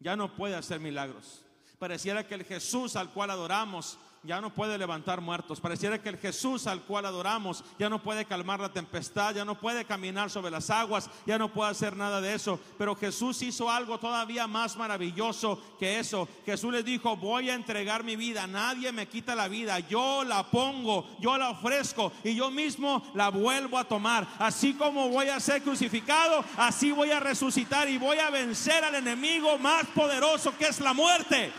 ya 0.00 0.16
no 0.16 0.34
puede 0.34 0.56
hacer 0.56 0.80
milagros. 0.80 1.44
Pareciera 1.78 2.26
que 2.26 2.34
el 2.34 2.44
Jesús 2.44 2.96
al 2.96 3.12
cual 3.12 3.30
adoramos 3.30 4.00
ya 4.24 4.40
no 4.40 4.52
puede 4.54 4.78
levantar 4.78 5.20
muertos. 5.20 5.60
Pareciera 5.60 6.00
que 6.00 6.08
el 6.08 6.18
Jesús 6.18 6.66
al 6.66 6.82
cual 6.82 7.06
adoramos 7.06 7.62
ya 7.78 7.88
no 7.88 8.02
puede 8.02 8.24
calmar 8.24 8.60
la 8.60 8.72
tempestad, 8.72 9.34
ya 9.34 9.44
no 9.44 9.54
puede 9.54 9.84
caminar 9.84 10.30
sobre 10.30 10.50
las 10.50 10.70
aguas, 10.70 11.10
ya 11.26 11.38
no 11.38 11.52
puede 11.52 11.70
hacer 11.70 11.96
nada 11.96 12.20
de 12.20 12.34
eso. 12.34 12.58
Pero 12.78 12.96
Jesús 12.96 13.42
hizo 13.42 13.70
algo 13.70 13.98
todavía 13.98 14.46
más 14.46 14.76
maravilloso 14.76 15.62
que 15.78 15.98
eso. 15.98 16.26
Jesús 16.46 16.72
le 16.72 16.82
dijo, 16.82 17.16
voy 17.16 17.50
a 17.50 17.54
entregar 17.54 18.02
mi 18.02 18.16
vida, 18.16 18.46
nadie 18.46 18.92
me 18.92 19.06
quita 19.06 19.34
la 19.34 19.48
vida, 19.48 19.78
yo 19.80 20.24
la 20.24 20.50
pongo, 20.50 21.06
yo 21.20 21.36
la 21.36 21.50
ofrezco 21.50 22.12
y 22.22 22.34
yo 22.34 22.50
mismo 22.50 23.02
la 23.14 23.28
vuelvo 23.28 23.78
a 23.78 23.84
tomar. 23.84 24.26
Así 24.38 24.74
como 24.74 25.08
voy 25.08 25.28
a 25.28 25.40
ser 25.40 25.62
crucificado, 25.62 26.44
así 26.56 26.90
voy 26.92 27.10
a 27.10 27.20
resucitar 27.20 27.88
y 27.88 27.98
voy 27.98 28.18
a 28.18 28.30
vencer 28.30 28.84
al 28.84 28.94
enemigo 28.94 29.58
más 29.58 29.84
poderoso 29.94 30.56
que 30.56 30.66
es 30.66 30.80
la 30.80 30.94
muerte. 30.94 31.52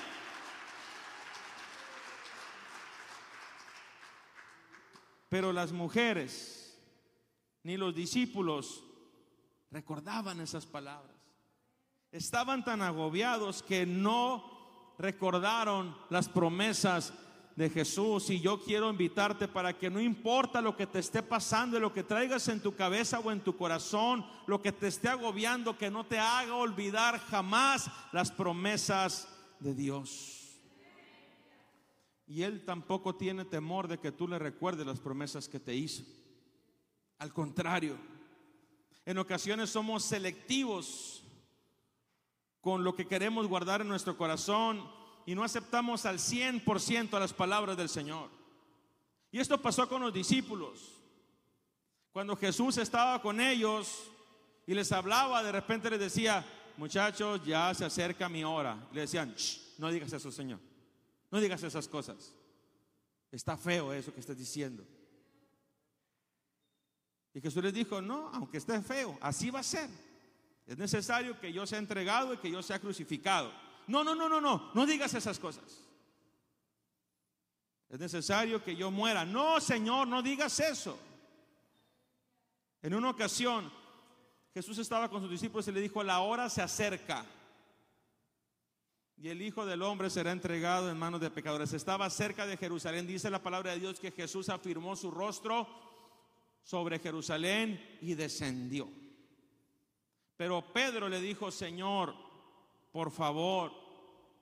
Pero 5.30 5.52
las 5.52 5.72
mujeres 5.72 6.80
ni 7.64 7.78
los 7.78 7.96
discípulos 7.96 8.84
recordaban 9.72 10.40
esas 10.40 10.66
palabras. 10.66 11.16
Estaban 12.12 12.64
tan 12.64 12.82
agobiados 12.82 13.64
que 13.64 13.86
no 13.86 14.96
recordaron 14.98 15.96
las 16.10 16.30
promesas 16.30 17.14
de 17.56 17.70
Jesús. 17.70 18.30
Y 18.30 18.40
yo 18.40 18.62
quiero 18.62 18.90
invitarte 18.90 19.48
para 19.48 19.78
que 19.78 19.90
no 19.90 20.00
importa 20.00 20.62
lo 20.62 20.76
que 20.76 20.88
te 20.88 21.00
esté 21.00 21.24
pasando, 21.24 21.80
lo 21.80 21.94
que 21.94 22.04
traigas 22.04 22.48
en 22.48 22.62
tu 22.62 22.76
cabeza 22.76 23.20
o 23.20 23.32
en 23.32 23.42
tu 23.42 23.58
corazón, 23.58 24.26
lo 24.48 24.62
que 24.62 24.72
te 24.72 24.88
esté 24.88 25.10
agobiando, 25.10 25.78
que 25.78 25.90
no 25.90 26.06
te 26.06 26.20
haga 26.20 26.56
olvidar 26.56 27.20
jamás 27.20 27.90
las 28.12 28.32
promesas 28.32 29.28
de 29.60 29.74
Dios. 29.74 30.45
Y 32.28 32.42
Él 32.42 32.66
tampoco 32.66 33.16
tiene 33.16 33.46
temor 33.46 33.88
de 33.88 34.00
que 34.00 34.12
tú 34.12 34.28
le 34.28 34.40
recuerdes 34.40 34.86
las 34.86 35.00
promesas 35.00 35.48
que 35.48 35.60
te 35.60 35.76
hizo. 35.76 36.04
Al 37.20 37.34
contrario, 37.34 37.98
en 39.06 39.18
ocasiones 39.18 39.70
somos 39.70 40.04
selectivos 40.04 41.24
con 42.62 42.84
lo 42.84 42.96
que 42.96 43.08
queremos 43.08 43.48
guardar 43.48 43.82
en 43.82 43.88
nuestro 43.88 44.18
corazón 44.18 44.84
y 45.26 45.36
no 45.36 45.44
aceptamos 45.44 46.06
al 46.06 46.18
100% 46.18 47.20
las 47.20 47.34
palabras 47.34 47.78
del 47.78 47.90
Señor. 47.90 48.30
Y 49.32 49.40
esto 49.40 49.62
pasó 49.62 49.88
con 49.88 50.02
los 50.02 50.14
discípulos. 50.14 50.94
Cuando 52.12 52.36
Jesús 52.36 52.78
estaba 52.78 53.22
con 53.22 53.40
ellos 53.40 54.10
y 54.66 54.74
les 54.74 54.92
hablaba, 54.92 55.44
de 55.44 55.52
repente 55.52 55.90
les 55.90 56.00
decía, 56.00 56.46
muchachos, 56.78 57.46
ya 57.46 57.74
se 57.74 57.86
acerca 57.86 58.30
mi 58.30 58.44
hora. 58.44 58.88
le 58.92 59.02
decían, 59.02 59.36
no 59.78 59.92
digas 59.92 60.14
eso, 60.14 60.32
Señor. 60.32 60.60
No 61.32 61.40
digas 61.40 61.64
esas 61.64 61.88
cosas. 61.88 62.34
Está 63.32 63.58
feo 63.58 63.92
eso 63.94 64.14
que 64.14 64.20
estás 64.20 64.38
diciendo. 64.38 64.86
Y 67.34 67.42
Jesús 67.42 67.62
les 67.62 67.74
dijo, 67.74 68.02
no, 68.02 68.30
aunque 68.34 68.58
esté 68.58 68.82
feo, 68.82 69.18
así 69.22 69.50
va 69.50 69.60
a 69.60 69.64
ser. 69.64 69.90
Es 70.66 70.78
necesario 70.78 71.40
que 71.40 71.52
yo 71.52 71.68
sea 71.68 71.80
entregado 71.80 72.34
y 72.34 72.38
que 72.38 72.50
yo 72.50 72.64
sea 72.64 72.80
crucificado. 72.80 73.52
No, 73.88 74.04
no, 74.04 74.16
no, 74.16 74.30
no, 74.30 74.40
no, 74.40 74.72
no 74.74 74.86
digas 74.86 75.14
esas 75.14 75.38
cosas. 75.38 75.82
Es 77.90 78.00
necesario 78.00 78.64
que 78.64 78.76
yo 78.76 78.90
muera. 78.90 79.26
No, 79.26 79.60
Señor, 79.60 80.08
no 80.08 80.22
digas 80.22 80.60
eso. 80.60 80.98
En 82.82 82.94
una 82.94 83.10
ocasión, 83.10 83.72
Jesús 84.54 84.78
estaba 84.78 85.10
con 85.10 85.22
sus 85.22 85.30
discípulos 85.30 85.68
y 85.68 85.72
le 85.72 85.82
dijo, 85.82 86.04
la 86.04 86.20
hora 86.20 86.50
se 86.50 86.62
acerca. 86.62 87.26
Y 89.18 89.30
el 89.30 89.42
Hijo 89.42 89.66
del 89.66 89.82
Hombre 89.82 90.10
será 90.10 90.32
entregado 90.32 90.90
en 90.90 90.98
manos 90.98 91.22
de 91.22 91.32
pecadores. 91.32 91.72
Estaba 91.74 92.10
cerca 92.10 92.46
de 92.46 92.58
Jerusalén. 92.58 93.08
Dice 93.08 93.30
la 93.30 93.42
palabra 93.42 93.72
de 93.72 93.80
Dios 93.80 94.00
que 94.00 94.12
Jesús 94.12 94.50
afirmó 94.50 94.96
su 94.96 95.10
rostro 95.10 95.68
sobre 96.64 97.00
Jerusalén 97.00 97.98
y 98.02 98.14
descendió. 98.14 98.90
Pero 100.36 100.74
Pedro 100.74 101.08
le 101.08 101.22
dijo, 101.22 101.50
Señor, 101.50 102.14
por 102.92 103.10
favor, 103.10 103.72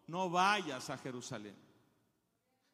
no 0.07 0.29
vayas 0.29 0.89
a 0.89 0.97
Jerusalén. 0.97 1.55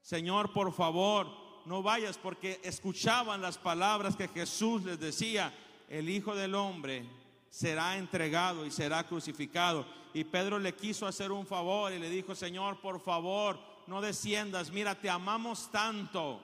Señor, 0.02 0.54
por 0.54 0.72
favor, 0.72 1.28
no 1.66 1.84
vayas 1.84 2.18
porque 2.18 2.62
escuchaban 2.64 3.42
las 3.42 3.58
palabras 3.58 4.16
que 4.16 4.30
Jesús 4.30 4.84
les 4.84 5.00
decía, 5.00 5.54
el 5.90 6.10
Hijo 6.10 6.36
del 6.36 6.56
Hombre 6.56 7.10
será 7.50 7.98
entregado 7.98 8.66
y 8.66 8.72
será 8.72 9.06
crucificado. 9.06 9.86
Y 10.14 10.24
Pedro 10.24 10.60
le 10.60 10.74
quiso 10.74 11.08
hacer 11.08 11.32
un 11.32 11.46
favor 11.46 11.92
y 11.92 12.00
le 12.00 12.10
dijo, 12.10 12.36
Señor, 12.36 12.82
por 12.82 13.00
favor, 13.00 13.60
no 13.88 14.02
desciendas, 14.02 14.72
mira, 14.72 15.00
te 15.00 15.10
amamos 15.10 15.72
tanto 15.72 16.42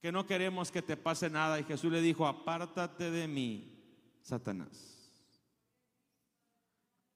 que 0.00 0.12
no 0.12 0.26
queremos 0.26 0.70
que 0.70 0.82
te 0.82 0.96
pase 0.96 1.28
nada. 1.28 1.58
Y 1.58 1.64
Jesús 1.64 1.90
le 1.90 2.00
dijo, 2.00 2.26
apártate 2.26 3.10
de 3.10 3.28
mí, 3.28 3.78
Satanás. 4.22 4.98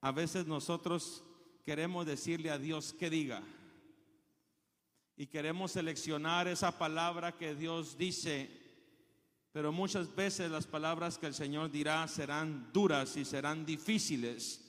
A 0.01 0.11
veces 0.11 0.45
nosotros 0.45 1.23
queremos 1.65 2.05
decirle 2.05 2.49
a 2.49 2.57
Dios 2.57 2.93
que 2.93 3.09
diga. 3.09 3.41
Y 5.15 5.27
queremos 5.27 5.71
seleccionar 5.71 6.47
esa 6.47 6.77
palabra 6.77 7.37
que 7.37 7.55
Dios 7.55 7.97
dice. 7.97 8.62
Pero 9.53 9.71
muchas 9.71 10.13
veces 10.15 10.49
las 10.49 10.65
palabras 10.65 11.19
que 11.19 11.27
el 11.27 11.35
Señor 11.35 11.69
dirá 11.69 12.07
serán 12.07 12.71
duras 12.73 13.15
y 13.17 13.23
serán 13.23 13.65
difíciles. 13.65 14.59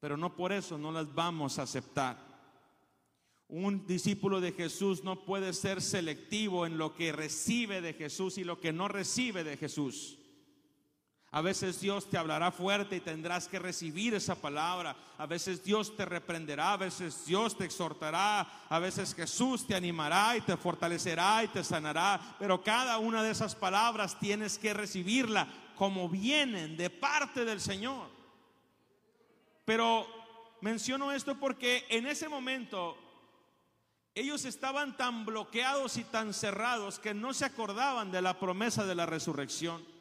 Pero 0.00 0.16
no 0.16 0.34
por 0.34 0.52
eso 0.52 0.76
no 0.76 0.90
las 0.90 1.14
vamos 1.14 1.58
a 1.58 1.62
aceptar. 1.62 2.18
Un 3.46 3.86
discípulo 3.86 4.40
de 4.40 4.52
Jesús 4.52 5.04
no 5.04 5.24
puede 5.24 5.52
ser 5.52 5.80
selectivo 5.82 6.66
en 6.66 6.78
lo 6.78 6.94
que 6.94 7.12
recibe 7.12 7.80
de 7.80 7.94
Jesús 7.94 8.38
y 8.38 8.44
lo 8.44 8.60
que 8.60 8.72
no 8.72 8.88
recibe 8.88 9.44
de 9.44 9.56
Jesús. 9.56 10.18
A 11.32 11.42
veces 11.42 11.80
Dios 11.80 12.10
te 12.10 12.18
hablará 12.18 12.50
fuerte 12.50 12.96
y 12.96 13.00
tendrás 13.00 13.46
que 13.46 13.60
recibir 13.60 14.14
esa 14.14 14.34
palabra. 14.34 14.96
A 15.16 15.26
veces 15.26 15.62
Dios 15.62 15.96
te 15.96 16.04
reprenderá, 16.04 16.72
a 16.72 16.76
veces 16.76 17.24
Dios 17.24 17.56
te 17.56 17.64
exhortará, 17.64 18.40
a 18.68 18.78
veces 18.80 19.14
Jesús 19.14 19.64
te 19.64 19.76
animará 19.76 20.36
y 20.36 20.40
te 20.40 20.56
fortalecerá 20.56 21.44
y 21.44 21.48
te 21.48 21.62
sanará. 21.62 22.36
Pero 22.40 22.64
cada 22.64 22.98
una 22.98 23.22
de 23.22 23.30
esas 23.30 23.54
palabras 23.54 24.18
tienes 24.18 24.58
que 24.58 24.74
recibirla 24.74 25.46
como 25.76 26.08
vienen 26.08 26.76
de 26.76 26.90
parte 26.90 27.44
del 27.44 27.60
Señor. 27.60 28.08
Pero 29.64 30.08
menciono 30.60 31.12
esto 31.12 31.36
porque 31.38 31.86
en 31.90 32.08
ese 32.08 32.28
momento 32.28 32.98
ellos 34.16 34.44
estaban 34.44 34.96
tan 34.96 35.24
bloqueados 35.24 35.96
y 35.96 36.02
tan 36.02 36.34
cerrados 36.34 36.98
que 36.98 37.14
no 37.14 37.32
se 37.32 37.44
acordaban 37.44 38.10
de 38.10 38.20
la 38.20 38.40
promesa 38.40 38.84
de 38.84 38.96
la 38.96 39.06
resurrección. 39.06 39.99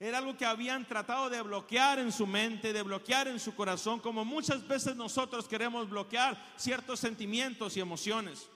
Era 0.00 0.18
algo 0.18 0.36
que 0.36 0.44
habían 0.44 0.86
tratado 0.86 1.28
de 1.28 1.42
bloquear 1.42 1.98
en 1.98 2.12
su 2.12 2.24
mente, 2.24 2.72
de 2.72 2.82
bloquear 2.82 3.26
en 3.26 3.40
su 3.40 3.54
corazón, 3.56 3.98
como 3.98 4.24
muchas 4.24 4.66
veces 4.66 4.94
nosotros 4.94 5.48
queremos 5.48 5.90
bloquear 5.90 6.40
ciertos 6.56 7.00
sentimientos 7.00 7.76
y 7.76 7.80
emociones. 7.80 8.48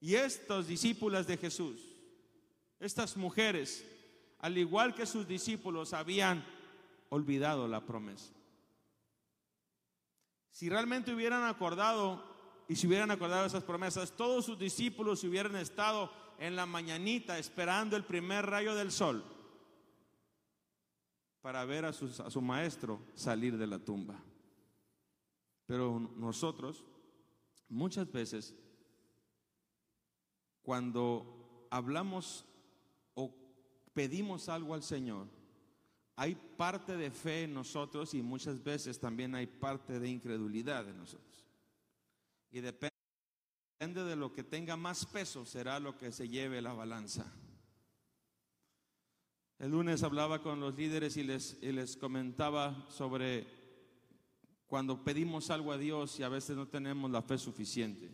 Y 0.00 0.14
estos 0.14 0.68
discípulos 0.68 1.26
de 1.26 1.36
Jesús, 1.36 1.80
estas 2.78 3.16
mujeres, 3.16 3.84
al 4.38 4.56
igual 4.56 4.94
que 4.94 5.04
sus 5.04 5.26
discípulos, 5.26 5.92
habían 5.92 6.46
olvidado 7.08 7.66
la 7.66 7.84
promesa. 7.84 8.32
Si 10.52 10.68
realmente 10.68 11.12
hubieran 11.12 11.42
acordado 11.44 12.22
y 12.68 12.76
si 12.76 12.86
hubieran 12.86 13.10
acordado 13.10 13.46
esas 13.46 13.64
promesas, 13.64 14.12
todos 14.12 14.44
sus 14.44 14.60
discípulos 14.60 15.24
hubieran 15.24 15.56
estado 15.56 16.12
en 16.38 16.54
la 16.54 16.66
mañanita 16.66 17.36
esperando 17.36 17.96
el 17.96 18.04
primer 18.04 18.46
rayo 18.46 18.76
del 18.76 18.92
sol 18.92 19.24
para 21.40 21.64
ver 21.64 21.84
a, 21.84 21.92
su 21.92 22.40
maestro 22.40 23.00
salir 23.14 23.56
de 23.56 23.66
la 23.66 23.78
tumba. 23.78 24.20
Pero 25.66 26.00
nosotros, 26.16 26.84
muchas 27.68 28.10
veces, 28.10 28.54
cuando 30.62 31.66
hablamos 31.70 32.44
o 33.14 33.34
pedimos 33.92 34.48
algo 34.48 34.74
al 34.74 34.82
Señor, 34.82 35.28
hay 36.16 36.34
parte 36.34 36.96
de 36.96 37.10
fe 37.10 37.44
en 37.44 37.54
nosotros 37.54 38.12
y 38.14 38.22
muchas 38.22 38.62
veces 38.62 38.98
también 38.98 39.34
hay 39.34 39.46
parte 39.46 40.00
de 40.00 40.08
incredulidad 40.08 40.88
en 40.88 40.98
nosotros. 40.98 41.46
Y 42.50 42.60
depende 42.60 42.92
de 43.78 44.16
lo 44.16 44.32
que 44.32 44.42
tenga 44.42 44.76
más 44.76 45.06
peso, 45.06 45.46
será 45.46 45.78
lo 45.78 45.96
que 45.96 46.10
se 46.10 46.28
lleve 46.28 46.60
la 46.60 46.72
balanza. 46.72 47.32
El 49.58 49.72
lunes 49.72 50.04
hablaba 50.04 50.40
con 50.40 50.60
los 50.60 50.76
líderes 50.76 51.16
y 51.16 51.24
les, 51.24 51.60
les 51.60 51.96
comentaba 51.96 52.86
sobre 52.88 53.44
cuando 54.68 55.02
pedimos 55.02 55.50
algo 55.50 55.72
a 55.72 55.78
Dios 55.78 56.20
y 56.20 56.22
a 56.22 56.28
veces 56.28 56.56
no 56.56 56.68
tenemos 56.68 57.10
la 57.10 57.22
fe 57.22 57.38
suficiente. 57.38 58.08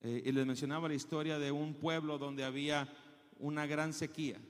Eh, 0.00 0.24
y 0.26 0.32
les 0.32 0.44
mencionaba 0.44 0.88
la 0.88 0.94
historia 0.94 1.38
de 1.38 1.52
un 1.52 1.74
pueblo 1.74 2.18
donde 2.18 2.42
había 2.42 2.92
una 3.38 3.64
gran 3.66 3.92
sequía. 3.92 4.40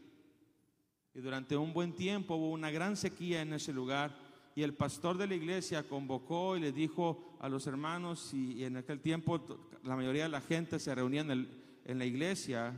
Y 1.12 1.20
durante 1.20 1.54
un 1.58 1.74
buen 1.74 1.92
tiempo 1.92 2.36
hubo 2.36 2.50
una 2.50 2.70
gran 2.70 2.96
sequía 2.96 3.42
en 3.42 3.52
ese 3.52 3.74
lugar. 3.74 4.16
Y 4.54 4.62
el 4.62 4.72
pastor 4.72 5.18
de 5.18 5.26
la 5.26 5.34
iglesia 5.34 5.86
convocó 5.86 6.56
y 6.56 6.60
le 6.60 6.72
dijo 6.72 7.36
a 7.40 7.50
los 7.50 7.66
hermanos, 7.66 8.32
y, 8.32 8.64
en 8.64 8.78
aquel 8.78 9.00
tiempo 9.00 9.68
la 9.82 9.96
mayoría 9.96 10.22
de 10.22 10.30
la 10.30 10.40
gente 10.40 10.78
se 10.78 10.94
reunía 10.94 11.20
en, 11.20 11.46
en 11.84 11.98
la 11.98 12.06
iglesia 12.06 12.72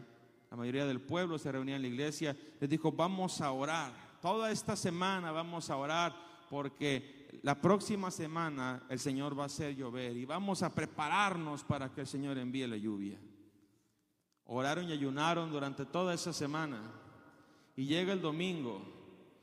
la 0.50 0.56
mayoría 0.56 0.86
del 0.86 1.00
pueblo 1.00 1.38
se 1.38 1.52
reunía 1.52 1.76
en 1.76 1.82
la 1.82 1.88
iglesia, 1.88 2.36
les 2.60 2.70
dijo, 2.70 2.92
vamos 2.92 3.40
a 3.40 3.52
orar, 3.52 3.92
toda 4.20 4.50
esta 4.50 4.76
semana 4.76 5.30
vamos 5.30 5.70
a 5.70 5.76
orar 5.76 6.14
porque 6.48 7.40
la 7.42 7.60
próxima 7.60 8.10
semana 8.10 8.82
el 8.88 8.98
Señor 8.98 9.38
va 9.38 9.44
a 9.44 9.46
hacer 9.46 9.76
llover 9.76 10.16
y 10.16 10.24
vamos 10.24 10.62
a 10.62 10.74
prepararnos 10.74 11.64
para 11.64 11.92
que 11.92 12.02
el 12.02 12.06
Señor 12.06 12.38
envíe 12.38 12.66
la 12.66 12.76
lluvia. 12.76 13.18
Oraron 14.46 14.88
y 14.88 14.92
ayunaron 14.92 15.50
durante 15.50 15.84
toda 15.84 16.14
esa 16.14 16.32
semana 16.32 16.80
y 17.76 17.84
llega 17.84 18.14
el 18.14 18.22
domingo 18.22 18.82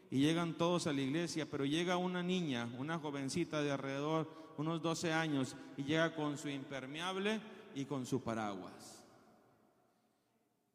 y 0.09 0.19
llegan 0.19 0.57
todos 0.57 0.87
a 0.87 0.93
la 0.93 1.01
iglesia, 1.01 1.47
pero 1.49 1.65
llega 1.65 1.97
una 1.97 2.23
niña, 2.23 2.67
una 2.79 2.97
jovencita 2.97 3.61
de 3.61 3.71
alrededor 3.71 4.45
unos 4.57 4.81
12 4.81 5.13
años 5.13 5.55
y 5.77 5.83
llega 5.83 6.15
con 6.15 6.37
su 6.37 6.49
impermeable 6.49 7.41
y 7.75 7.85
con 7.85 8.05
su 8.05 8.21
paraguas. 8.21 8.94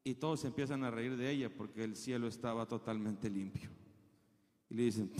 Y 0.02 0.14
todos 0.14 0.44
empiezan 0.44 0.82
a 0.84 0.90
reír 0.90 1.16
de 1.16 1.30
ella 1.30 1.54
porque 1.54 1.84
el 1.84 1.94
cielo 1.94 2.26
estaba 2.26 2.66
totalmente 2.66 3.28
limpio. 3.28 3.68
Y 4.68 4.74
le 4.74 4.84
dicen, 4.84 5.10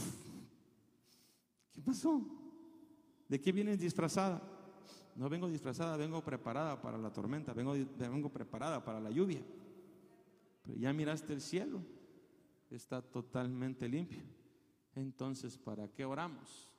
¿qué 1.72 1.82
pasó? 1.82 2.24
¿De 3.28 3.40
qué 3.40 3.52
vienes 3.52 3.78
disfrazada? 3.78 4.42
No 5.16 5.28
vengo 5.28 5.48
disfrazada, 5.48 5.96
vengo 5.96 6.24
preparada 6.24 6.80
para 6.80 6.96
la 6.96 7.12
tormenta, 7.12 7.52
vengo, 7.52 7.74
vengo 7.98 8.30
preparada 8.30 8.82
para 8.82 9.00
la 9.00 9.10
lluvia. 9.10 9.42
Pero 10.62 10.78
ya 10.78 10.92
miraste 10.92 11.32
el 11.34 11.40
cielo, 11.40 11.82
está 12.70 13.02
totalmente 13.02 13.88
limpio. 13.88 14.22
Entonces, 14.94 15.58
¿para 15.58 15.88
qué 15.88 16.04
oramos? 16.04 16.70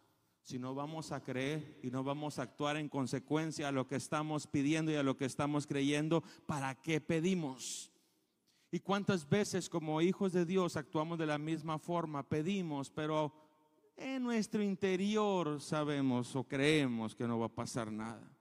Si 0.41 0.57
no 0.57 0.73
vamos 0.73 1.11
a 1.11 1.23
creer 1.23 1.79
y 1.83 1.91
no 1.91 2.03
vamos 2.03 2.39
a 2.39 2.43
actuar 2.43 2.77
en 2.77 2.89
consecuencia 2.89 3.67
a 3.67 3.71
lo 3.71 3.87
que 3.87 3.95
estamos 3.95 4.47
pidiendo 4.47 4.91
y 4.91 4.95
a 4.95 5.03
lo 5.03 5.17
que 5.17 5.25
estamos 5.25 5.67
creyendo, 5.67 6.23
¿para 6.47 6.73
qué 6.81 6.99
pedimos? 6.99 7.90
¿Y 8.71 8.79
cuántas 8.79 9.27
veces 9.27 9.69
como 9.69 10.01
hijos 10.01 10.31
de 10.31 10.45
Dios 10.45 10.77
actuamos 10.77 11.19
de 11.19 11.25
la 11.25 11.37
misma 11.37 11.77
forma? 11.77 12.23
Pedimos, 12.23 12.89
pero 12.89 13.33
en 13.97 14.23
nuestro 14.23 14.63
interior 14.63 15.59
sabemos 15.59 16.33
o 16.37 16.45
creemos 16.45 17.13
que 17.13 17.27
no 17.27 17.37
va 17.37 17.47
a 17.47 17.49
pasar 17.49 17.91
nada. 17.91 18.31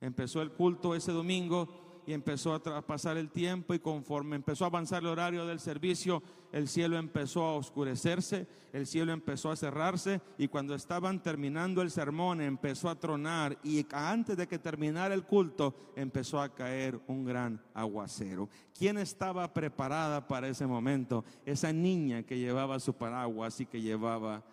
Empezó 0.00 0.40
el 0.42 0.52
culto 0.52 0.94
ese 0.94 1.10
domingo 1.10 1.83
y 2.06 2.12
empezó 2.12 2.54
a 2.54 2.86
pasar 2.86 3.16
el 3.16 3.30
tiempo 3.30 3.74
y 3.74 3.78
conforme 3.78 4.36
empezó 4.36 4.64
a 4.64 4.68
avanzar 4.68 5.02
el 5.02 5.08
horario 5.08 5.46
del 5.46 5.60
servicio, 5.60 6.22
el 6.52 6.68
cielo 6.68 6.98
empezó 6.98 7.42
a 7.42 7.56
oscurecerse, 7.56 8.46
el 8.72 8.86
cielo 8.86 9.12
empezó 9.12 9.50
a 9.50 9.56
cerrarse 9.56 10.20
y 10.38 10.48
cuando 10.48 10.74
estaban 10.74 11.22
terminando 11.22 11.82
el 11.82 11.90
sermón 11.90 12.40
empezó 12.40 12.88
a 12.88 12.98
tronar 12.98 13.58
y 13.62 13.86
antes 13.92 14.36
de 14.36 14.46
que 14.46 14.58
terminara 14.58 15.14
el 15.14 15.24
culto 15.24 15.74
empezó 15.96 16.40
a 16.40 16.54
caer 16.54 17.00
un 17.06 17.24
gran 17.24 17.60
aguacero. 17.72 18.48
¿Quién 18.76 18.98
estaba 18.98 19.52
preparada 19.52 20.26
para 20.26 20.48
ese 20.48 20.66
momento? 20.66 21.24
Esa 21.44 21.72
niña 21.72 22.22
que 22.22 22.38
llevaba 22.38 22.80
su 22.80 22.94
paraguas 22.94 23.60
y 23.60 23.66
que 23.66 23.80
llevaba 23.80 24.44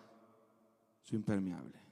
su 1.02 1.16
impermeable. 1.16 1.82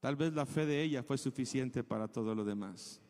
Tal 0.00 0.16
vez 0.16 0.34
la 0.34 0.44
fe 0.44 0.66
de 0.66 0.82
ella 0.82 1.02
fue 1.02 1.16
suficiente 1.16 1.82
para 1.82 2.08
todo 2.08 2.34
lo 2.34 2.44
demás. 2.44 3.00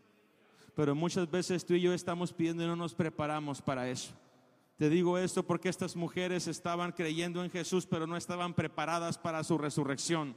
Pero 0.74 0.94
muchas 0.94 1.30
veces 1.30 1.64
tú 1.64 1.74
y 1.74 1.80
yo 1.80 1.92
estamos 1.92 2.32
pidiendo 2.32 2.64
y 2.64 2.66
no 2.66 2.76
nos 2.76 2.94
preparamos 2.94 3.62
para 3.62 3.88
eso. 3.88 4.12
Te 4.76 4.88
digo 4.90 5.18
esto 5.18 5.44
porque 5.44 5.68
estas 5.68 5.94
mujeres 5.94 6.48
estaban 6.48 6.92
creyendo 6.92 7.44
en 7.44 7.50
Jesús, 7.50 7.86
pero 7.86 8.06
no 8.06 8.16
estaban 8.16 8.54
preparadas 8.54 9.18
para 9.18 9.44
su 9.44 9.56
resurrección. 9.56 10.34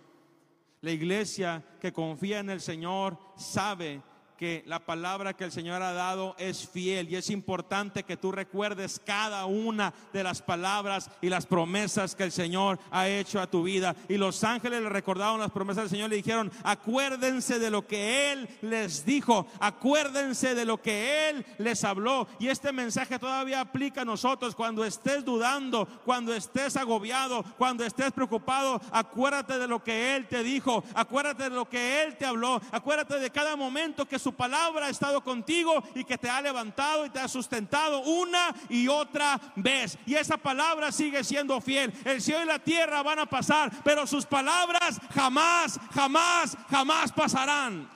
La 0.81 0.91
iglesia 0.91 1.65
que 1.81 1.91
confía 1.91 2.39
en 2.39 2.51
el 2.51 2.61
Señor 2.61 3.17
sabe 3.35 4.01
que 4.37 4.63
la 4.67 4.79
palabra 4.79 5.33
que 5.33 5.43
el 5.43 5.51
Señor 5.51 5.81
ha 5.81 5.93
dado 5.93 6.35
es 6.37 6.67
fiel 6.67 7.09
y 7.09 7.15
es 7.15 7.29
importante 7.29 8.03
que 8.03 8.17
tú 8.17 8.31
recuerdes 8.31 9.01
cada 9.03 9.45
una 9.45 9.93
de 10.13 10.23
las 10.23 10.41
palabras 10.41 11.09
y 11.21 11.29
las 11.29 11.45
promesas 11.45 12.15
que 12.15 12.23
el 12.23 12.31
Señor 12.31 12.79
ha 12.91 13.07
hecho 13.07 13.41
a 13.41 13.47
tu 13.47 13.63
vida. 13.63 13.95
Y 14.07 14.17
los 14.17 14.43
ángeles 14.43 14.81
le 14.81 14.89
recordaron 14.89 15.39
las 15.39 15.51
promesas 15.51 15.83
del 15.83 15.89
Señor, 15.89 16.09
le 16.09 16.17
dijeron, 16.17 16.51
acuérdense 16.63 17.59
de 17.59 17.71
lo 17.71 17.87
que 17.87 18.31
Él 18.31 18.47
les 18.61 19.05
dijo, 19.05 19.47
acuérdense 19.59 20.53
de 20.53 20.65
lo 20.65 20.81
que 20.81 21.29
Él 21.29 21.45
les 21.57 21.83
habló. 21.83 22.27
Y 22.39 22.47
este 22.47 22.71
mensaje 22.71 23.19
todavía 23.19 23.61
aplica 23.61 24.01
a 24.01 24.05
nosotros 24.05 24.55
cuando 24.55 24.85
estés 24.85 25.25
dudando, 25.25 25.87
cuando 26.05 26.33
estés 26.33 26.77
agobiado, 26.77 27.43
cuando 27.57 27.83
estés 27.83 28.11
preocupado, 28.11 28.79
acuérdate 28.91 29.57
de 29.57 29.67
lo 29.67 29.83
que 29.83 30.15
Él 30.15 30.27
te 30.27 30.43
dijo, 30.43 30.83
acuérdate 30.93 31.43
de 31.43 31.55
lo 31.55 31.67
que 31.67 32.03
Él 32.03 32.15
te 32.17 32.25
habló, 32.25 32.61
acuérdate 32.71 33.19
de 33.19 33.31
cada 33.31 33.55
momento 33.55 34.05
que 34.05 34.19
su 34.27 34.33
palabra 34.33 34.87
ha 34.87 34.89
estado 34.89 35.23
contigo 35.23 35.81
y 35.95 36.03
que 36.03 36.17
te 36.17 36.29
ha 36.29 36.41
levantado 36.41 37.05
y 37.05 37.09
te 37.09 37.17
ha 37.17 37.29
sustentado 37.29 38.01
una 38.01 38.53
y 38.67 38.89
otra 38.89 39.39
vez. 39.55 39.97
Y 40.05 40.15
esa 40.15 40.35
palabra 40.35 40.91
sigue 40.91 41.23
siendo 41.23 41.61
fiel. 41.61 41.93
El 42.03 42.21
cielo 42.21 42.43
y 42.43 42.45
la 42.45 42.59
tierra 42.59 43.01
van 43.03 43.19
a 43.19 43.25
pasar, 43.25 43.71
pero 43.85 44.05
sus 44.05 44.25
palabras 44.25 44.99
jamás, 45.11 45.79
jamás, 45.93 46.57
jamás 46.69 47.13
pasarán. 47.13 47.89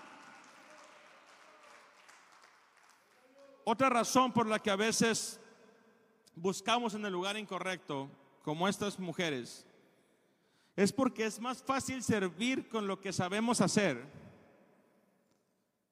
Otra 3.65 3.89
razón 3.89 4.31
por 4.31 4.47
la 4.47 4.59
que 4.59 4.71
a 4.71 4.77
veces 4.77 5.37
buscamos 6.33 6.93
en 6.93 7.05
el 7.05 7.11
lugar 7.11 7.35
incorrecto, 7.35 8.09
como 8.41 8.69
estas 8.69 8.97
mujeres, 8.97 9.65
es 10.77 10.93
porque 10.93 11.25
es 11.25 11.41
más 11.41 11.61
fácil 11.61 12.01
servir 12.01 12.69
con 12.69 12.87
lo 12.87 13.01
que 13.01 13.11
sabemos 13.11 13.59
hacer 13.59 14.20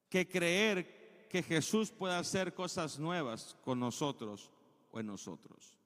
que 0.09 0.27
creer 0.27 1.27
que 1.29 1.43
Jesús 1.43 1.91
pueda 1.91 2.19
hacer 2.19 2.53
cosas 2.53 2.99
nuevas 2.99 3.55
con 3.63 3.79
nosotros 3.79 4.51
o 4.91 4.99
en 4.99 5.05
nosotros. 5.05 5.77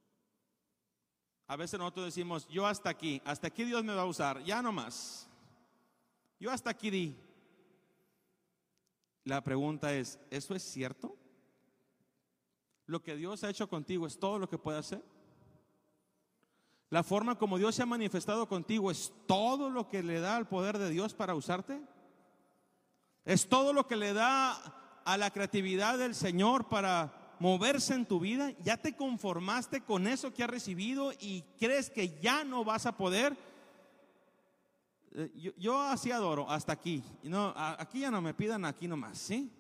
A 1.47 1.57
veces 1.57 1.77
nosotros 1.77 2.05
decimos, 2.05 2.47
yo 2.47 2.65
hasta 2.65 2.89
aquí, 2.89 3.21
hasta 3.25 3.47
aquí 3.47 3.65
Dios 3.65 3.83
me 3.83 3.93
va 3.93 4.03
a 4.03 4.05
usar, 4.05 4.43
ya 4.43 4.61
no 4.61 4.71
más. 4.71 5.29
Yo 6.39 6.49
hasta 6.49 6.69
aquí 6.69 6.89
di. 6.89 7.17
La 9.25 9.43
pregunta 9.43 9.93
es, 9.93 10.19
¿eso 10.31 10.55
es 10.55 10.63
cierto? 10.63 11.15
¿Lo 12.85 13.01
que 13.01 13.15
Dios 13.15 13.43
ha 13.43 13.49
hecho 13.49 13.69
contigo 13.69 14.07
es 14.07 14.17
todo 14.17 14.39
lo 14.39 14.49
que 14.49 14.57
puede 14.57 14.79
hacer? 14.79 15.03
¿La 16.89 17.03
forma 17.03 17.37
como 17.37 17.57
Dios 17.57 17.75
se 17.75 17.83
ha 17.83 17.87
manifestado 17.87 18.47
contigo 18.47 18.91
es 18.91 19.11
todo 19.25 19.69
lo 19.69 19.89
que 19.89 20.03
le 20.03 20.19
da 20.19 20.35
al 20.35 20.47
poder 20.47 20.77
de 20.77 20.89
Dios 20.89 21.13
para 21.13 21.35
usarte? 21.35 21.81
Es 23.25 23.47
todo 23.47 23.71
lo 23.71 23.87
que 23.87 23.95
le 23.95 24.13
da 24.13 25.01
a 25.05 25.17
la 25.17 25.31
creatividad 25.31 25.97
del 25.97 26.15
Señor 26.15 26.67
para 26.67 27.35
moverse 27.39 27.93
en 27.93 28.05
tu 28.05 28.19
vida. 28.19 28.51
Ya 28.59 28.77
te 28.77 28.95
conformaste 28.95 29.81
con 29.81 30.07
eso 30.07 30.33
que 30.33 30.43
has 30.43 30.49
recibido 30.49 31.11
y 31.19 31.43
crees 31.57 31.89
que 31.89 32.19
ya 32.19 32.43
no 32.43 32.63
vas 32.63 32.85
a 32.85 32.97
poder. 32.97 33.35
Eh, 35.15 35.53
yo, 35.57 35.79
así 35.81 36.11
adoro 36.11 36.49
hasta 36.49 36.73
aquí. 36.73 37.03
No, 37.23 37.53
aquí 37.55 38.01
ya 38.01 38.11
no 38.11 38.21
me 38.21 38.33
pidan 38.33 38.65
aquí 38.65 38.87
nomás, 38.87 39.17
¿sí? 39.17 39.51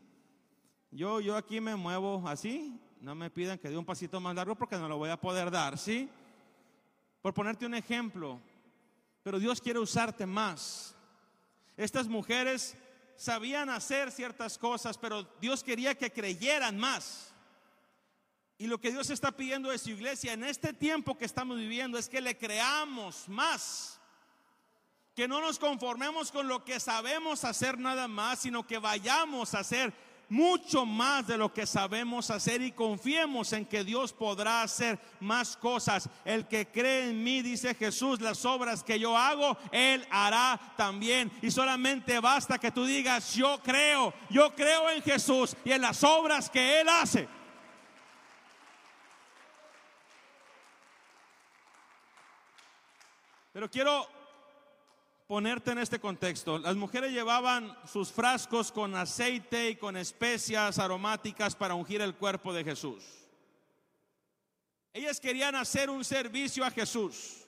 Yo, 0.91 1.21
yo 1.21 1.35
aquí 1.37 1.61
me 1.61 1.75
muevo 1.75 2.27
así. 2.27 2.79
No 2.99 3.15
me 3.15 3.29
pidan 3.29 3.59
que 3.59 3.69
dé 3.69 3.77
un 3.77 3.85
pasito 3.85 4.19
más 4.19 4.35
largo 4.35 4.55
porque 4.55 4.77
no 4.77 4.87
lo 4.87 4.97
voy 4.97 5.09
a 5.09 5.19
poder 5.19 5.51
dar, 5.51 5.77
¿sí? 5.77 6.09
Por 7.21 7.33
ponerte 7.33 7.65
un 7.65 7.75
ejemplo. 7.75 8.39
Pero 9.23 9.39
Dios 9.39 9.61
quiere 9.61 9.79
usarte 9.79 10.25
más. 10.25 10.95
Estas 11.75 12.07
mujeres 12.07 12.77
sabían 13.23 13.69
hacer 13.69 14.11
ciertas 14.11 14.57
cosas, 14.57 14.97
pero 14.97 15.23
Dios 15.39 15.63
quería 15.63 15.95
que 15.95 16.11
creyeran 16.11 16.77
más. 16.77 17.33
Y 18.57 18.67
lo 18.67 18.81
que 18.81 18.91
Dios 18.91 19.09
está 19.09 19.31
pidiendo 19.31 19.69
de 19.69 19.77
su 19.77 19.91
iglesia 19.91 20.33
en 20.33 20.43
este 20.43 20.73
tiempo 20.73 21.17
que 21.17 21.23
estamos 21.23 21.57
viviendo 21.57 21.97
es 21.97 22.09
que 22.09 22.19
le 22.19 22.37
creamos 22.37 23.29
más. 23.29 23.97
Que 25.15 25.25
no 25.29 25.39
nos 25.39 25.57
conformemos 25.57 26.33
con 26.33 26.49
lo 26.49 26.65
que 26.65 26.81
sabemos 26.81 27.45
hacer 27.45 27.79
nada 27.79 28.09
más, 28.09 28.39
sino 28.39 28.67
que 28.67 28.77
vayamos 28.77 29.55
a 29.55 29.59
hacer 29.59 29.93
mucho 30.29 30.85
más 30.85 31.27
de 31.27 31.37
lo 31.37 31.53
que 31.53 31.65
sabemos 31.65 32.29
hacer 32.29 32.61
y 32.61 32.71
confiemos 32.71 33.53
en 33.53 33.65
que 33.65 33.83
Dios 33.83 34.13
podrá 34.13 34.63
hacer 34.63 34.99
más 35.19 35.55
cosas. 35.55 36.09
El 36.25 36.47
que 36.47 36.67
cree 36.67 37.09
en 37.09 37.23
mí, 37.23 37.41
dice 37.41 37.75
Jesús, 37.75 38.21
las 38.21 38.43
obras 38.45 38.83
que 38.83 38.99
yo 38.99 39.17
hago, 39.17 39.57
Él 39.71 40.05
hará 40.09 40.59
también. 40.75 41.31
Y 41.41 41.51
solamente 41.51 42.19
basta 42.19 42.57
que 42.57 42.71
tú 42.71 42.85
digas, 42.85 43.33
yo 43.33 43.59
creo, 43.63 44.13
yo 44.29 44.53
creo 44.55 44.89
en 44.89 45.01
Jesús 45.01 45.55
y 45.63 45.71
en 45.71 45.81
las 45.81 46.03
obras 46.03 46.49
que 46.49 46.81
Él 46.81 46.89
hace. 46.89 47.27
Pero 53.53 53.69
quiero 53.69 54.07
ponerte 55.27 55.71
en 55.71 55.79
este 55.79 55.99
contexto. 55.99 56.57
Las 56.59 56.75
mujeres 56.75 57.11
llevaban 57.11 57.75
sus 57.87 58.11
frascos 58.11 58.71
con 58.71 58.95
aceite 58.95 59.69
y 59.69 59.75
con 59.75 59.97
especias 59.97 60.79
aromáticas 60.79 61.55
para 61.55 61.75
ungir 61.75 62.01
el 62.01 62.15
cuerpo 62.15 62.53
de 62.53 62.63
Jesús. 62.63 63.03
Ellas 64.93 65.19
querían 65.19 65.55
hacer 65.55 65.89
un 65.89 66.05
servicio 66.05 66.63
a 66.63 66.71
Jesús. 66.71 67.45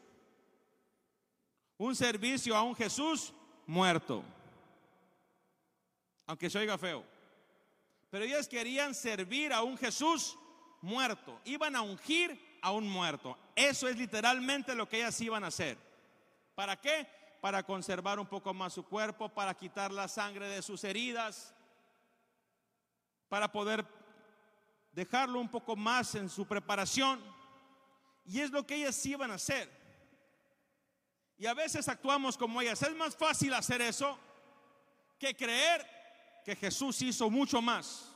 Un 1.77 1.95
servicio 1.95 2.55
a 2.55 2.63
un 2.63 2.75
Jesús 2.75 3.33
muerto. 3.67 4.23
Aunque 6.25 6.49
se 6.49 6.57
oiga 6.57 6.77
feo. 6.77 7.03
Pero 8.09 8.25
ellas 8.25 8.47
querían 8.47 8.95
servir 8.95 9.53
a 9.53 9.61
un 9.61 9.77
Jesús 9.77 10.37
muerto. 10.81 11.39
Iban 11.43 11.75
a 11.75 11.81
ungir 11.81 12.57
a 12.61 12.71
un 12.71 12.87
muerto. 12.87 13.37
Eso 13.55 13.87
es 13.87 13.97
literalmente 13.97 14.73
lo 14.73 14.87
que 14.87 14.97
ellas 14.97 15.19
iban 15.21 15.43
a 15.43 15.47
hacer. 15.47 15.77
¿Para 16.55 16.79
qué? 16.79 17.05
Para 17.45 17.61
conservar 17.61 18.19
un 18.19 18.25
poco 18.25 18.55
más 18.55 18.73
su 18.73 18.83
cuerpo, 18.83 19.29
para 19.29 19.53
quitar 19.53 19.91
la 19.91 20.07
sangre 20.07 20.47
de 20.47 20.63
sus 20.63 20.83
heridas, 20.83 21.53
para 23.29 23.51
poder 23.51 23.85
dejarlo 24.91 25.39
un 25.39 25.47
poco 25.47 25.75
más 25.75 26.15
en 26.15 26.27
su 26.27 26.47
preparación. 26.47 27.21
Y 28.25 28.39
es 28.39 28.49
lo 28.49 28.65
que 28.65 28.77
ellas 28.77 29.05
iban 29.05 29.29
a 29.29 29.35
hacer. 29.35 29.69
Y 31.37 31.45
a 31.45 31.53
veces 31.53 31.87
actuamos 31.87 32.35
como 32.35 32.59
ellas. 32.63 32.81
Es 32.81 32.95
más 32.95 33.15
fácil 33.15 33.53
hacer 33.53 33.79
eso 33.79 34.17
que 35.19 35.35
creer 35.35 35.85
que 36.43 36.55
Jesús 36.55 36.99
hizo 37.03 37.29
mucho 37.29 37.61
más. 37.61 38.11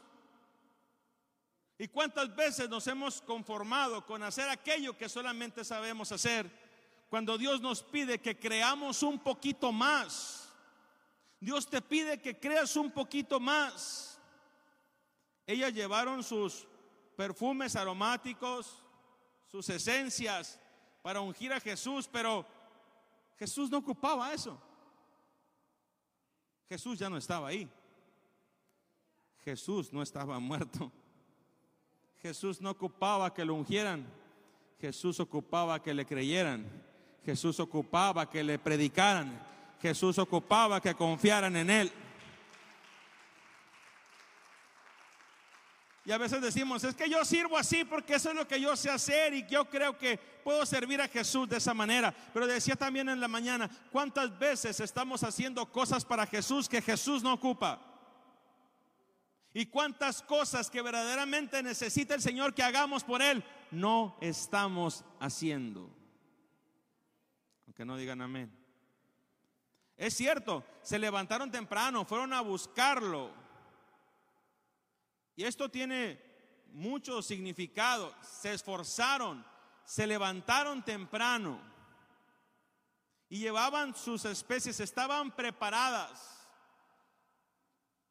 ¿Y 1.77 1.87
cuántas 1.87 2.35
veces 2.35 2.67
nos 2.67 2.87
hemos 2.87 3.21
conformado 3.21 4.03
con 4.07 4.23
hacer 4.23 4.49
aquello 4.49 4.97
que 4.97 5.07
solamente 5.07 5.63
sabemos 5.63 6.11
hacer? 6.11 6.68
Cuando 7.09 7.37
Dios 7.37 7.59
nos 7.59 7.81
pide 7.81 8.19
que 8.19 8.37
creamos 8.37 9.01
un 9.01 9.19
poquito 9.19 9.71
más. 9.71 10.49
Dios 11.39 11.67
te 11.67 11.81
pide 11.81 12.21
que 12.21 12.39
creas 12.39 12.75
un 12.75 12.91
poquito 12.91 13.39
más. 13.39 14.19
Ellas 15.47 15.73
llevaron 15.73 16.23
sus 16.23 16.67
perfumes 17.15 17.75
aromáticos, 17.75 18.83
sus 19.47 19.67
esencias 19.69 20.59
para 21.01 21.21
ungir 21.21 21.51
a 21.51 21.59
Jesús, 21.59 22.07
pero 22.07 22.45
Jesús 23.37 23.71
no 23.71 23.79
ocupaba 23.79 24.31
eso. 24.33 24.61
Jesús 26.67 26.99
ya 26.99 27.09
no 27.09 27.17
estaba 27.17 27.47
ahí. 27.47 27.67
Jesús 29.43 29.91
no 29.91 30.03
estaba 30.03 30.37
muerto. 30.39 30.91
Jesús 32.21 32.61
no 32.61 32.69
ocupaba 32.69 33.33
que 33.33 33.45
lo 33.45 33.55
ungieran. 33.55 34.05
Jesús 34.79 35.19
ocupaba 35.19 35.81
que 35.81 35.93
le 35.93 36.05
creyeran. 36.05 36.88
Jesús 37.29 37.59
ocupaba 37.59 38.27
que 38.27 38.43
le 38.43 38.57
predicaran. 38.57 39.39
Jesús 39.79 40.17
ocupaba 40.17 40.81
que 40.81 40.95
confiaran 40.95 41.55
en 41.55 41.69
Él. 41.69 41.91
Y 46.05 46.11
a 46.11 46.17
veces 46.17 46.41
decimos, 46.41 46.83
es 46.83 46.95
que 46.95 47.07
yo 47.07 47.23
sirvo 47.23 47.55
así 47.55 47.85
porque 47.85 48.15
eso 48.15 48.31
es 48.31 48.35
lo 48.35 48.47
que 48.47 48.59
yo 48.59 48.75
sé 48.75 48.89
hacer 48.89 49.35
y 49.35 49.45
yo 49.45 49.69
creo 49.69 49.95
que 49.95 50.17
puedo 50.17 50.65
servir 50.65 50.99
a 51.01 51.07
Jesús 51.07 51.47
de 51.47 51.57
esa 51.57 51.75
manera. 51.75 52.11
Pero 52.33 52.47
decía 52.47 52.75
también 52.75 53.07
en 53.09 53.19
la 53.19 53.27
mañana, 53.27 53.69
¿cuántas 53.91 54.39
veces 54.39 54.79
estamos 54.79 55.23
haciendo 55.23 55.71
cosas 55.71 56.03
para 56.03 56.25
Jesús 56.25 56.67
que 56.67 56.81
Jesús 56.81 57.21
no 57.21 57.33
ocupa? 57.33 57.79
Y 59.53 59.67
cuántas 59.67 60.23
cosas 60.23 60.67
que 60.71 60.81
verdaderamente 60.81 61.61
necesita 61.61 62.15
el 62.15 62.23
Señor 62.23 62.55
que 62.55 62.63
hagamos 62.63 63.03
por 63.03 63.21
Él, 63.21 63.43
no 63.69 64.17
estamos 64.19 65.05
haciendo 65.19 65.98
que 67.79 67.85
no 67.85 67.95
digan 67.95 68.21
amén. 68.21 68.51
Es 69.95 70.13
cierto, 70.13 70.65
se 70.81 70.99
levantaron 70.99 71.49
temprano, 71.49 72.03
fueron 72.03 72.33
a 72.33 72.41
buscarlo. 72.41 73.31
Y 75.37 75.45
esto 75.45 75.69
tiene 75.71 76.21
mucho 76.73 77.21
significado. 77.21 78.13
Se 78.21 78.51
esforzaron, 78.51 79.45
se 79.85 80.05
levantaron 80.05 80.83
temprano 80.83 81.61
y 83.29 83.39
llevaban 83.39 83.95
sus 83.95 84.25
especies, 84.25 84.81
estaban 84.81 85.33
preparadas 85.33 86.49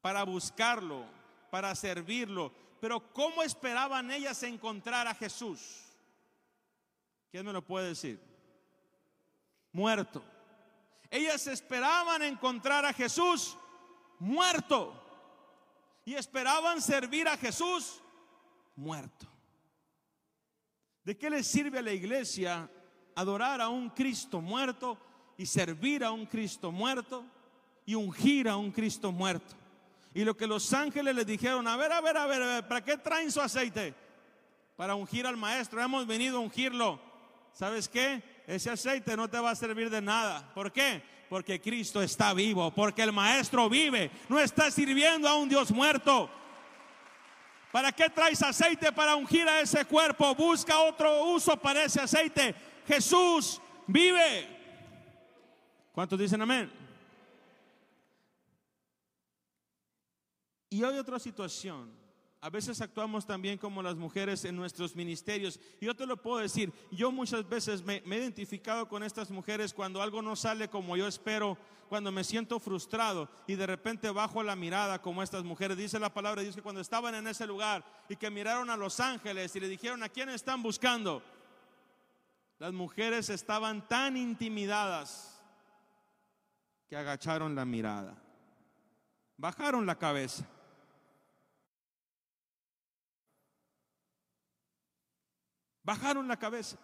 para 0.01 0.23
buscarlo, 0.23 1.05
para 1.51 1.75
servirlo. 1.75 2.55
Pero 2.81 3.13
¿cómo 3.13 3.43
esperaban 3.43 4.11
ellas 4.13 4.43
encontrar 4.45 5.07
a 5.07 5.15
Jesús? 5.15 5.85
¿Quién 7.31 7.45
me 7.45 7.53
lo 7.53 7.61
puede 7.61 7.89
decir? 7.89 8.28
Muerto. 9.79 10.25
Ellas 11.09 11.47
esperaban 11.47 12.21
encontrar 12.23 12.85
a 12.85 12.93
Jesús 12.93 13.57
muerto. 14.19 14.93
Y 16.05 16.17
esperaban 16.17 16.83
servir 16.83 17.29
a 17.29 17.37
Jesús 17.37 18.03
muerto. 18.75 19.29
¿De 21.05 21.17
qué 21.17 21.31
le 21.31 21.45
sirve 21.45 21.79
a 21.79 21.83
la 21.83 21.93
iglesia 21.93 22.69
adorar 23.15 23.61
a 23.61 23.69
un 23.69 23.91
Cristo 23.91 24.41
muerto 24.41 24.99
y 25.37 25.47
servir 25.47 26.03
a 26.03 26.11
un 26.11 26.27
Cristo 26.27 26.73
muerto 26.73 27.25
y 27.87 27.95
ungir 27.95 28.49
a 28.49 28.57
un 28.57 28.73
Cristo 28.73 29.13
muerto? 29.13 29.55
Y 30.13 30.25
lo 30.25 30.37
que 30.37 30.49
los 30.49 30.73
ángeles 30.73 31.15
les 31.15 31.27
dijeron, 31.27 31.69
a 31.69 31.77
ver, 31.77 31.93
a 31.93 32.01
ver, 32.01 32.17
a 32.17 32.27
ver, 32.27 32.43
a 32.43 32.47
ver, 32.47 32.67
¿para 32.67 32.83
qué 32.83 32.97
traen 32.97 33.31
su 33.31 33.41
aceite? 33.41 33.95
Para 34.75 34.97
ungir 34.97 35.25
al 35.25 35.37
maestro, 35.37 35.81
hemos 35.81 36.05
venido 36.05 36.39
a 36.39 36.41
ungirlo. 36.41 37.01
¿Sabes 37.53 37.89
qué? 37.89 38.38
Ese 38.49 38.71
aceite 38.71 39.15
no 39.15 39.29
te 39.29 39.39
va 39.39 39.51
a 39.51 39.55
servir 39.55 39.91
de 39.91 40.01
nada. 40.01 40.55
¿Por 40.55 40.73
qué? 40.73 41.03
Porque 41.29 41.61
Cristo 41.61 42.01
está 42.01 42.33
vivo, 42.33 42.75
porque 42.75 43.03
el 43.03 43.13
maestro 43.13 43.69
vive, 43.69 44.11
no 44.27 44.41
está 44.41 44.71
sirviendo 44.71 45.29
a 45.29 45.37
un 45.37 45.51
Dios 45.51 45.71
muerto. 45.71 46.31
¿Para 47.71 47.93
qué 47.93 48.09
traes 48.09 48.43
aceite 48.43 48.91
para 48.91 49.17
ungir 49.17 49.47
a 49.47 49.61
ese 49.61 49.85
cuerpo? 49.85 50.35
Busca 50.35 50.81
otro 50.81 51.25
uso 51.25 51.59
para 51.59 51.85
ese 51.85 52.01
aceite. 52.01 52.55
Jesús 52.87 53.61
vive. 53.87 54.49
¿Cuántos 55.93 56.19
dicen 56.19 56.41
amén? 56.41 56.73
Y 60.71 60.83
hay 60.83 60.97
otra 60.97 61.19
situación. 61.19 61.98
A 62.41 62.51
veces 62.51 62.81
actuamos 62.81 63.27
también 63.27 63.59
como 63.59 63.83
las 63.83 63.97
mujeres 63.97 64.45
en 64.45 64.55
nuestros 64.55 64.95
ministerios. 64.95 65.59
Yo 65.81 65.97
te 65.97 66.07
lo 66.07 66.17
puedo 66.17 66.39
decir, 66.39 66.73
yo 66.93 67.11
muchas 67.11 67.49
veces 67.49 67.83
me, 67.83 67.97
he 67.97 68.17
identificado 68.17 68.89
con 68.89 69.03
estas 69.03 69.31
mujeres 69.33 69.75
cuando 69.75 70.01
algo 70.01 70.23
no 70.23 70.37
sale 70.37 70.69
como 70.69 70.97
yo 70.97 71.09
espero, 71.09 71.59
cuando 71.89 72.13
me 72.13 72.23
siento 72.23 72.61
frustrado 72.61 73.29
y 73.49 73.57
de 73.57 73.67
repente 73.67 74.11
bajo 74.11 74.45
la 74.45 74.55
mirada 74.55 75.03
como 75.03 75.21
estas 75.21 75.43
mujeres. 75.43 75.77
Dice 75.77 75.99
la 75.99 76.15
palabra, 76.15 76.43
dice 76.43 76.57
que 76.57 76.63
cuando 76.63 76.81
estaban 76.81 77.17
en 77.17 77.27
ese 77.27 77.45
lugar 77.45 77.85
y 78.09 78.15
que 78.15 78.31
miraron 78.31 78.71
a 78.71 78.77
los 78.77 79.01
ángeles 79.01 79.57
y 79.57 79.61
le 79.61 79.69
dijeron, 79.69 80.05
¿a 80.05 80.09
quién 80.09 80.29
están 80.29 80.63
buscando? 80.63 81.25
Las 82.61 82.73
mujeres 82.73 83.31
estaban 83.31 83.89
tan 83.89 84.17
intimidadas 84.17 85.43
que 86.89 86.97
agacharon 86.97 87.57
la 87.57 87.65
mirada, 87.65 88.17
bajaron 89.37 89.87
la 89.87 89.99
cabeza. 89.99 90.47
Bajaron 95.89 96.29
la 96.29 96.39
cabeza. 96.39 96.77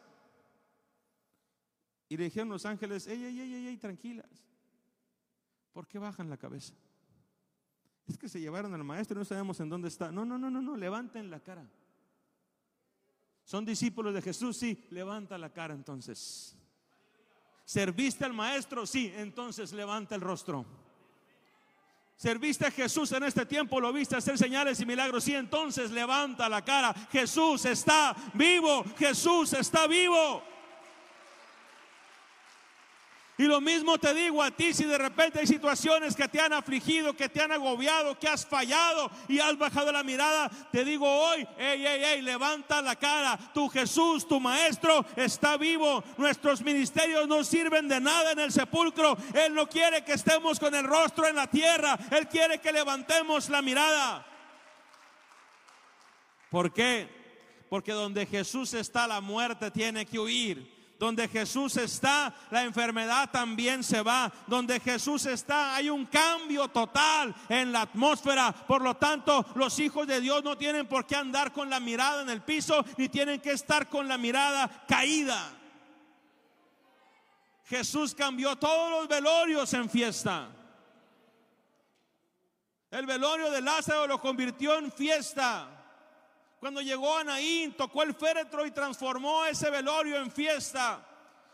Y 2.09 2.17
le 2.17 2.25
dijeron 2.25 2.49
los 2.49 2.65
ángeles, 2.65 3.07
ey, 3.07 3.23
ey, 3.23 3.39
ey, 3.39 3.67
ey, 3.67 3.77
tranquilas. 3.77 4.31
¿Por 5.75 5.87
qué 5.87 5.99
bajan 5.99 6.31
la 6.31 6.39
cabeza? 6.39 6.73
Es 8.07 8.17
que 8.17 8.31
se 8.31 8.41
llevaron 8.41 8.73
al 8.73 8.83
maestro 8.83 9.15
y 9.15 9.19
no 9.19 9.27
sabemos 9.27 9.61
en 9.61 9.69
dónde 9.69 9.89
está. 9.89 10.11
No, 10.11 10.25
no, 10.25 10.39
no, 10.39 10.49
no, 10.49 10.63
no, 10.63 10.75
levanten 10.75 11.31
la 11.31 11.41
cara. 11.41 11.69
Son 13.45 13.67
discípulos 13.67 14.15
de 14.15 14.23
Jesús, 14.23 14.57
sí, 14.57 14.87
levanta 14.89 15.37
la 15.37 15.53
cara 15.53 15.75
entonces. 15.75 16.57
¿Serviste 17.67 18.25
al 18.25 18.33
maestro? 18.33 18.87
Sí, 18.87 19.13
entonces 19.17 19.75
levanta 19.75 20.15
el 20.15 20.23
rostro. 20.23 20.65
Serviste 22.25 22.65
a 22.65 22.71
Jesús 22.71 23.13
en 23.13 23.23
este 23.25 23.45
tiempo, 23.45 23.79
lo 23.79 23.93
viste 23.93 24.17
hacer 24.17 24.39
señales 24.39 24.81
y 24.81 24.87
milagros. 24.87 25.29
Y 25.29 25.35
entonces 25.35 25.91
levanta 25.91 26.49
la 26.49 26.65
cara. 26.65 26.95
Jesús 27.13 27.67
está 27.67 28.17
vivo. 28.33 28.83
Jesús 28.99 29.53
está 29.53 29.87
vivo. 29.87 30.43
Y 33.37 33.45
lo 33.45 33.61
mismo 33.61 33.99
te 33.99 34.15
digo 34.15 34.41
a 34.41 34.53
ti 34.53 34.73
si 34.73 34.85
de 34.85 34.97
repente 34.97 35.41
hay 35.41 35.47
situaciones 35.49 36.15
que 36.15 36.29
te 36.29 36.41
han 36.41 36.53
afligido, 36.53 37.17
que 37.17 37.29
te 37.29 37.43
han 37.43 37.51
agobiado, 37.51 38.17
que 38.17 38.29
has 38.29 38.47
fallado 38.47 39.11
y 39.27 39.41
has 39.41 39.59
bajado 39.59 39.91
la 39.91 40.05
mirada, 40.05 40.49
te 40.71 40.85
digo 40.85 41.11
hoy, 41.11 41.47
ey, 41.59 41.85
ey, 41.85 42.05
ey, 42.05 42.23
levanta 42.23 42.81
la 42.81 42.95
cara. 42.95 43.37
Tu 43.53 43.69
Jesús, 43.69 44.29
tu 44.29 44.39
Maestro, 44.39 45.05
está 45.17 45.57
vivo. 45.57 46.05
Nuestros 46.17 46.63
ministerios 46.63 47.27
no 47.27 47.43
sirven 47.43 47.89
de 47.89 48.01
nada 48.01 48.33
en 48.33 48.39
el 48.39 48.53
sepulcro. 48.53 49.17
Él 49.35 49.53
no 49.53 49.69
quiere 49.69 50.05
que 50.05 50.13
estemos 50.13 50.61
con 50.61 50.73
el 50.73 50.85
rostro 50.85 51.27
en 51.27 51.35
la 51.35 51.49
tierra. 51.49 51.99
Él 52.13 52.29
quiere 52.29 52.61
que 52.61 52.73
levantemos 52.73 53.49
la 53.49 53.63
mirada. 53.63 54.25
¿Por 56.51 56.73
qué? 56.73 57.09
Porque 57.69 57.91
donde 57.91 58.27
Jesús 58.27 58.75
está, 58.75 59.09
la 59.09 59.21
muerte 59.21 59.73
tiene 59.73 60.07
que 60.07 60.21
huir. 60.21 60.74
Donde 61.05 61.29
Jesús 61.29 61.77
está, 61.77 62.33
la 62.51 62.65
enfermedad 62.65 63.29
también 63.31 63.85
se 63.85 64.01
va. 64.01 64.33
Donde 64.47 64.81
Jesús 64.81 65.27
está, 65.27 65.77
hay 65.77 65.91
un 65.91 66.07
cambio 66.07 66.69
total 66.69 67.35
en 67.51 67.73
la 67.73 67.83
atmósfera. 67.83 68.51
Por 68.51 68.81
lo 68.81 68.97
tanto, 68.97 69.45
los 69.55 69.79
hijos 69.81 70.07
de 70.07 70.23
Dios 70.23 70.43
no 70.43 70.57
tienen 70.57 70.87
por 70.87 71.07
qué 71.07 71.17
andar 71.17 71.53
con 71.53 71.69
la 71.69 71.79
mirada 71.79 72.23
en 72.23 72.31
el 72.31 72.41
piso, 72.41 72.83
ni 72.97 73.11
tienen 73.11 73.39
que 73.43 73.51
estar 73.51 73.91
con 73.91 74.09
la 74.09 74.17
mirada 74.17 74.87
caída. 74.89 75.53
Jesús 77.67 78.15
cambió 78.15 78.57
todos 78.57 78.91
los 78.93 79.07
velorios 79.07 79.75
en 79.75 79.91
fiesta. 79.91 80.49
El 82.91 83.05
velorio 83.05 83.51
de 83.51 83.61
Lázaro 83.61 84.07
lo 84.07 84.19
convirtió 84.23 84.79
en 84.79 84.91
fiesta. 84.91 85.84
Cuando 86.65 86.81
llegó 86.81 87.19
Anaín, 87.19 87.75
tocó 87.75 88.03
el 88.05 88.15
féretro 88.15 88.65
y 88.65 88.71
transformó 88.71 89.45
ese 89.45 89.69
velorio 89.69 90.17
en 90.17 90.33
fiesta. 90.33 90.99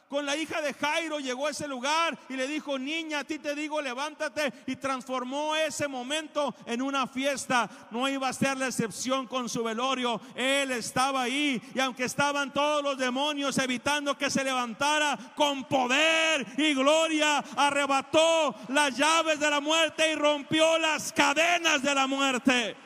Con 0.09 0.25
la 0.25 0.37
hija 0.37 0.63
de 0.63 0.73
Jairo 0.73 1.19
llegó 1.19 1.49
a 1.49 1.51
ese 1.51 1.67
lugar 1.67 2.17
y 2.29 2.35
le 2.35 2.47
dijo, 2.47 2.79
niña, 2.79 3.19
a 3.19 3.25
ti 3.25 3.41
te 3.41 3.57
digo, 3.57 3.83
levántate. 3.83 4.53
Y 4.69 4.77
transformó 4.77 5.57
ese 5.57 5.89
momento 5.89 6.55
en 6.65 6.81
una 6.81 7.09
fiesta. 7.09 7.69
No 7.91 8.09
iba 8.09 8.29
a 8.29 8.33
ser 8.33 8.57
la 8.57 8.69
excepción 8.69 9.27
con 9.27 9.49
su 9.49 9.65
velorio. 9.65 10.21
Él 10.37 10.71
estaba 10.71 11.23
ahí. 11.23 11.61
Y 11.75 11.81
aunque 11.81 12.05
estaban 12.05 12.53
todos 12.53 12.81
los 12.81 12.97
demonios 12.97 13.59
evitando 13.59 14.17
que 14.17 14.31
se 14.31 14.45
levantara, 14.45 15.19
con 15.35 15.65
poder 15.65 16.47
y 16.57 16.73
gloria 16.73 17.39
arrebató 17.57 18.55
las 18.69 18.97
llaves 18.97 19.41
de 19.41 19.51
la 19.51 19.59
muerte 19.59 20.13
y 20.13 20.15
rompió 20.15 20.79
las 20.79 21.13
cadenas 21.13 21.83
de 21.83 21.95
la 21.97 22.07
muerte. 22.07 22.77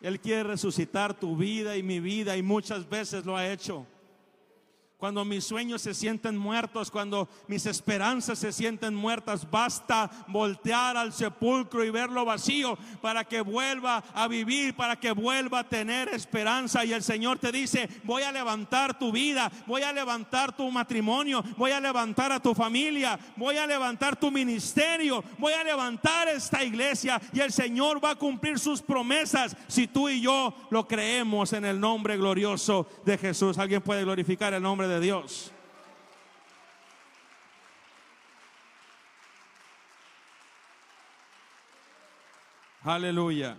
Él 0.00 0.20
quiere 0.20 0.44
resucitar 0.44 1.18
tu 1.18 1.36
vida 1.36 1.76
y 1.76 1.82
mi 1.82 2.00
vida 2.00 2.36
y 2.36 2.42
muchas 2.42 2.88
veces 2.88 3.24
lo 3.24 3.36
ha 3.36 3.48
hecho 3.50 3.86
cuando 4.96 5.24
mis 5.24 5.44
sueños 5.44 5.82
se 5.82 5.92
sienten 5.92 6.36
muertos, 6.36 6.90
cuando 6.90 7.28
mis 7.46 7.66
esperanzas 7.66 8.38
se 8.38 8.52
sienten 8.52 8.94
muertas, 8.94 9.50
basta 9.50 10.10
voltear 10.28 10.96
al 10.96 11.12
sepulcro 11.12 11.84
y 11.84 11.90
verlo 11.90 12.24
vacío 12.24 12.78
para 13.02 13.24
que 13.24 13.40
vuelva 13.40 14.02
a 14.14 14.28
vivir, 14.28 14.74
para 14.74 14.96
que 14.96 15.12
vuelva 15.12 15.60
a 15.60 15.68
tener 15.68 16.08
esperanza. 16.08 16.84
Y 16.84 16.92
el 16.92 17.02
Señor 17.02 17.38
te 17.38 17.52
dice, 17.52 17.88
voy 18.04 18.22
a 18.22 18.32
levantar 18.32 18.98
tu 18.98 19.12
vida, 19.12 19.50
voy 19.66 19.82
a 19.82 19.92
levantar 19.92 20.56
tu 20.56 20.70
matrimonio, 20.70 21.44
voy 21.56 21.72
a 21.72 21.80
levantar 21.80 22.32
a 22.32 22.40
tu 22.40 22.54
familia, 22.54 23.18
voy 23.36 23.56
a 23.56 23.66
levantar 23.66 24.16
tu 24.16 24.30
ministerio, 24.30 25.22
voy 25.38 25.52
a 25.52 25.64
levantar 25.64 26.28
esta 26.28 26.64
iglesia 26.64 27.20
y 27.32 27.40
el 27.40 27.52
Señor 27.52 28.02
va 28.02 28.10
a 28.10 28.16
cumplir 28.16 28.58
sus 28.58 28.80
promesas 28.80 29.56
si 29.68 29.86
tú 29.86 30.08
y 30.08 30.20
yo 30.20 30.54
lo 30.70 30.86
creemos 30.86 31.52
en 31.52 31.64
el 31.64 31.78
nombre 31.80 32.16
glorioso 32.16 32.86
de 33.04 33.18
Jesús. 33.18 33.58
¿Alguien 33.58 33.82
puede 33.82 34.04
glorificar 34.04 34.54
el 34.54 34.62
nombre 34.62 34.83
de 34.88 35.00
Dios. 35.00 35.50
Aleluya. 42.82 43.56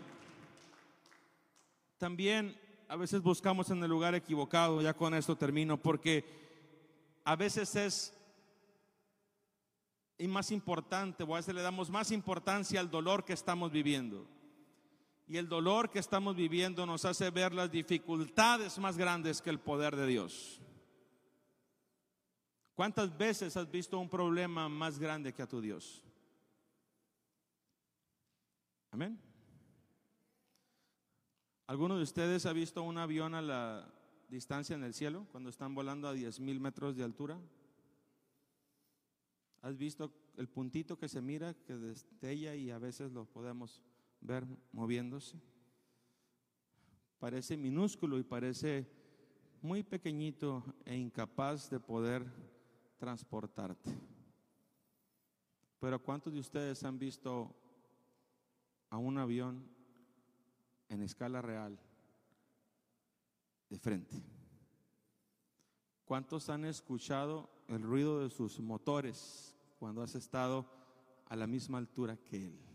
También 1.98 2.56
a 2.88 2.96
veces 2.96 3.22
buscamos 3.22 3.70
en 3.72 3.82
el 3.84 3.90
lugar 3.90 4.14
equivocado, 4.14 4.82
ya 4.82 4.94
con 4.94 5.14
esto 5.16 5.36
termino, 5.36 5.78
porque 5.78 6.24
a 7.24 7.36
veces 7.36 7.76
es 7.76 8.14
y 10.18 10.28
más 10.28 10.52
importante, 10.52 11.24
o 11.24 11.34
a 11.34 11.40
veces 11.40 11.56
le 11.56 11.62
damos 11.62 11.90
más 11.90 12.12
importancia 12.12 12.80
al 12.80 12.90
dolor 12.90 13.26
que 13.26 13.34
estamos 13.34 13.72
viviendo. 13.72 14.26
Y 15.28 15.38
el 15.38 15.50
dolor 15.50 15.90
que 15.90 16.00
estamos 16.00 16.36
viviendo 16.36 16.86
nos 16.86 17.04
hace 17.04 17.32
ver 17.32 17.54
las 17.54 17.72
dificultades 17.72 18.78
más 18.78 18.96
grandes 18.96 19.42
que 19.42 19.50
el 19.50 19.60
poder 19.60 19.96
de 19.96 20.08
Dios. 20.08 20.62
¿Cuántas 22.76 23.18
veces 23.18 23.56
has 23.56 23.72
visto 23.72 23.98
un 23.98 24.10
problema 24.10 24.68
más 24.68 25.00
grande 25.00 25.34
que 25.34 25.42
a 25.42 25.48
tu 25.48 25.62
Dios? 25.62 26.04
Amén. 28.92 29.18
¿Alguno 31.68 31.96
de 31.96 32.04
ustedes 32.04 32.46
ha 32.46 32.52
visto 32.52 32.84
un 32.84 32.98
avión 32.98 33.34
a 33.34 33.42
la 33.42 33.92
distancia 34.28 34.76
en 34.76 34.84
el 34.84 34.94
cielo 34.94 35.26
cuando 35.32 35.50
están 35.50 35.74
volando 35.74 36.10
a 36.10 36.14
10 36.14 36.42
mil 36.42 36.60
metros 36.60 36.98
de 36.98 37.06
altura? 37.06 37.40
¿Has 39.62 39.78
visto 39.78 40.12
el 40.36 40.50
puntito 40.50 40.98
que 41.00 41.08
se 41.08 41.22
mira, 41.22 41.54
que 41.54 41.78
destella 41.78 42.56
y 42.56 42.72
a 42.72 42.78
veces 42.78 43.14
lo 43.14 43.26
podemos 43.26 43.82
ver 44.20 44.46
moviéndose? 44.74 45.42
Parece 47.20 47.56
minúsculo 47.56 48.20
y 48.20 48.24
parece 48.24 48.86
muy 49.62 49.82
pequeñito 49.82 50.64
e 50.84 50.96
incapaz 50.96 51.70
de 51.70 51.80
poder 51.80 52.26
transportarte. 52.98 53.92
Pero 55.80 56.02
¿cuántos 56.02 56.34
de 56.34 56.40
ustedes 56.40 56.84
han 56.84 56.98
visto 56.98 57.56
a 58.90 58.98
un 58.98 59.18
avión 59.18 59.68
en 60.90 61.02
escala 61.02 61.42
real 61.42 61.80
de 63.70 63.80
frente? 63.80 64.24
¿Cuántos 66.06 66.50
han 66.50 66.66
escuchado 66.66 67.50
el 67.68 67.82
ruido 67.82 68.22
de 68.22 68.30
sus 68.30 68.60
motores 68.60 69.56
cuando 69.80 70.02
has 70.02 70.16
estado 70.16 70.66
a 71.26 71.36
la 71.36 71.48
misma 71.48 71.80
altura 71.80 72.18
que 72.18 72.48
él? 72.48 72.75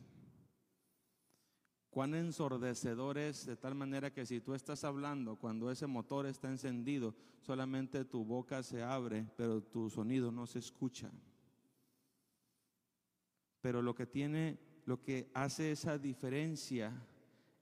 Cuán 1.91 2.15
ensordecedor 2.15 3.19
es 3.19 3.47
de 3.47 3.57
tal 3.57 3.75
manera 3.75 4.13
que 4.13 4.25
si 4.25 4.41
tú 4.41 4.55
estás 4.55 4.85
hablando 4.85 5.37
cuando 5.37 5.73
ese 5.73 5.89
motor 5.89 6.25
está 6.27 6.49
encendido, 6.49 7.17
solamente 7.41 8.05
tu 8.05 8.25
boca 8.25 8.63
se 8.63 8.83
abre, 8.83 9.27
pero 9.37 9.61
tu 9.61 9.91
sonido 9.91 10.31
no 10.31 10.47
se 10.47 10.61
escucha. 10.61 11.11
Pero 13.61 13.83
lo 13.83 13.93
que 13.95 14.07
tiene, 14.07 14.61
lo 14.87 15.03
que 15.03 15.33
hace 15.35 15.73
esa 15.73 15.99
diferencia 15.99 16.93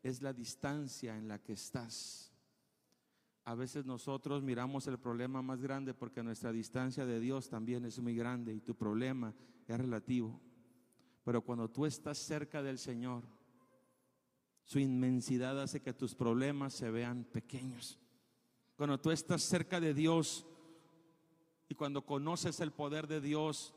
es 0.02 0.20
la 0.20 0.34
distancia 0.34 1.16
en 1.16 1.26
la 1.26 1.42
que 1.42 1.54
estás. 1.54 2.30
A 3.44 3.54
veces 3.54 3.86
nosotros 3.86 4.42
miramos 4.42 4.86
el 4.88 4.98
problema 4.98 5.40
más 5.40 5.62
grande 5.62 5.94
porque 5.94 6.22
nuestra 6.22 6.52
distancia 6.52 7.06
de 7.06 7.18
Dios 7.18 7.48
también 7.48 7.86
es 7.86 7.98
muy 7.98 8.14
grande 8.14 8.52
y 8.52 8.60
tu 8.60 8.74
problema 8.74 9.34
es 9.66 9.78
relativo. 9.78 10.38
Pero 11.24 11.40
cuando 11.40 11.70
tú 11.70 11.86
estás 11.86 12.18
cerca 12.18 12.62
del 12.62 12.78
Señor, 12.78 13.37
su 14.68 14.78
inmensidad 14.78 15.58
hace 15.58 15.80
que 15.80 15.94
tus 15.94 16.14
problemas 16.14 16.74
se 16.74 16.90
vean 16.90 17.24
pequeños. 17.24 17.98
Cuando 18.76 19.00
tú 19.00 19.10
estás 19.10 19.40
cerca 19.42 19.80
de 19.80 19.94
Dios 19.94 20.44
y 21.70 21.74
cuando 21.74 22.04
conoces 22.04 22.60
el 22.60 22.70
poder 22.70 23.06
de 23.06 23.22
Dios, 23.22 23.72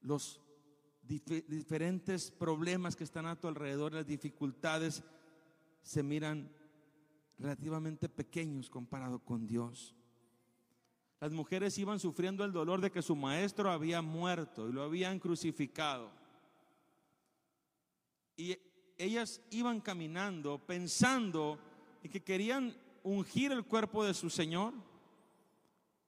los 0.00 0.40
diferentes 1.02 2.30
problemas 2.30 2.96
que 2.96 3.04
están 3.04 3.26
a 3.26 3.38
tu 3.38 3.46
alrededor, 3.46 3.92
las 3.92 4.06
dificultades, 4.06 5.02
se 5.82 6.02
miran 6.02 6.50
relativamente 7.38 8.08
pequeños 8.08 8.70
comparado 8.70 9.18
con 9.18 9.46
Dios. 9.46 9.94
Las 11.20 11.30
mujeres 11.30 11.76
iban 11.76 12.00
sufriendo 12.00 12.42
el 12.42 12.52
dolor 12.52 12.80
de 12.80 12.90
que 12.90 13.02
su 13.02 13.14
maestro 13.14 13.70
había 13.70 14.00
muerto 14.00 14.66
y 14.66 14.72
lo 14.72 14.82
habían 14.82 15.18
crucificado. 15.18 16.10
Y 18.34 18.56
ellas 18.98 19.40
iban 19.50 19.80
caminando 19.80 20.58
pensando 20.58 21.58
en 22.02 22.10
que 22.10 22.22
querían 22.22 22.76
ungir 23.02 23.52
el 23.52 23.64
cuerpo 23.64 24.04
de 24.04 24.12
su 24.12 24.28
Señor, 24.28 24.74